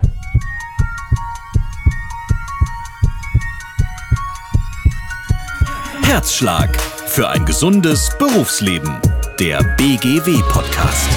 Herzschlag 6.03 6.79
für 7.07 7.29
ein 7.29 7.45
gesundes 7.45 8.09
Berufsleben. 8.17 8.99
Der 9.39 9.61
BGW-Podcast. 9.77 11.09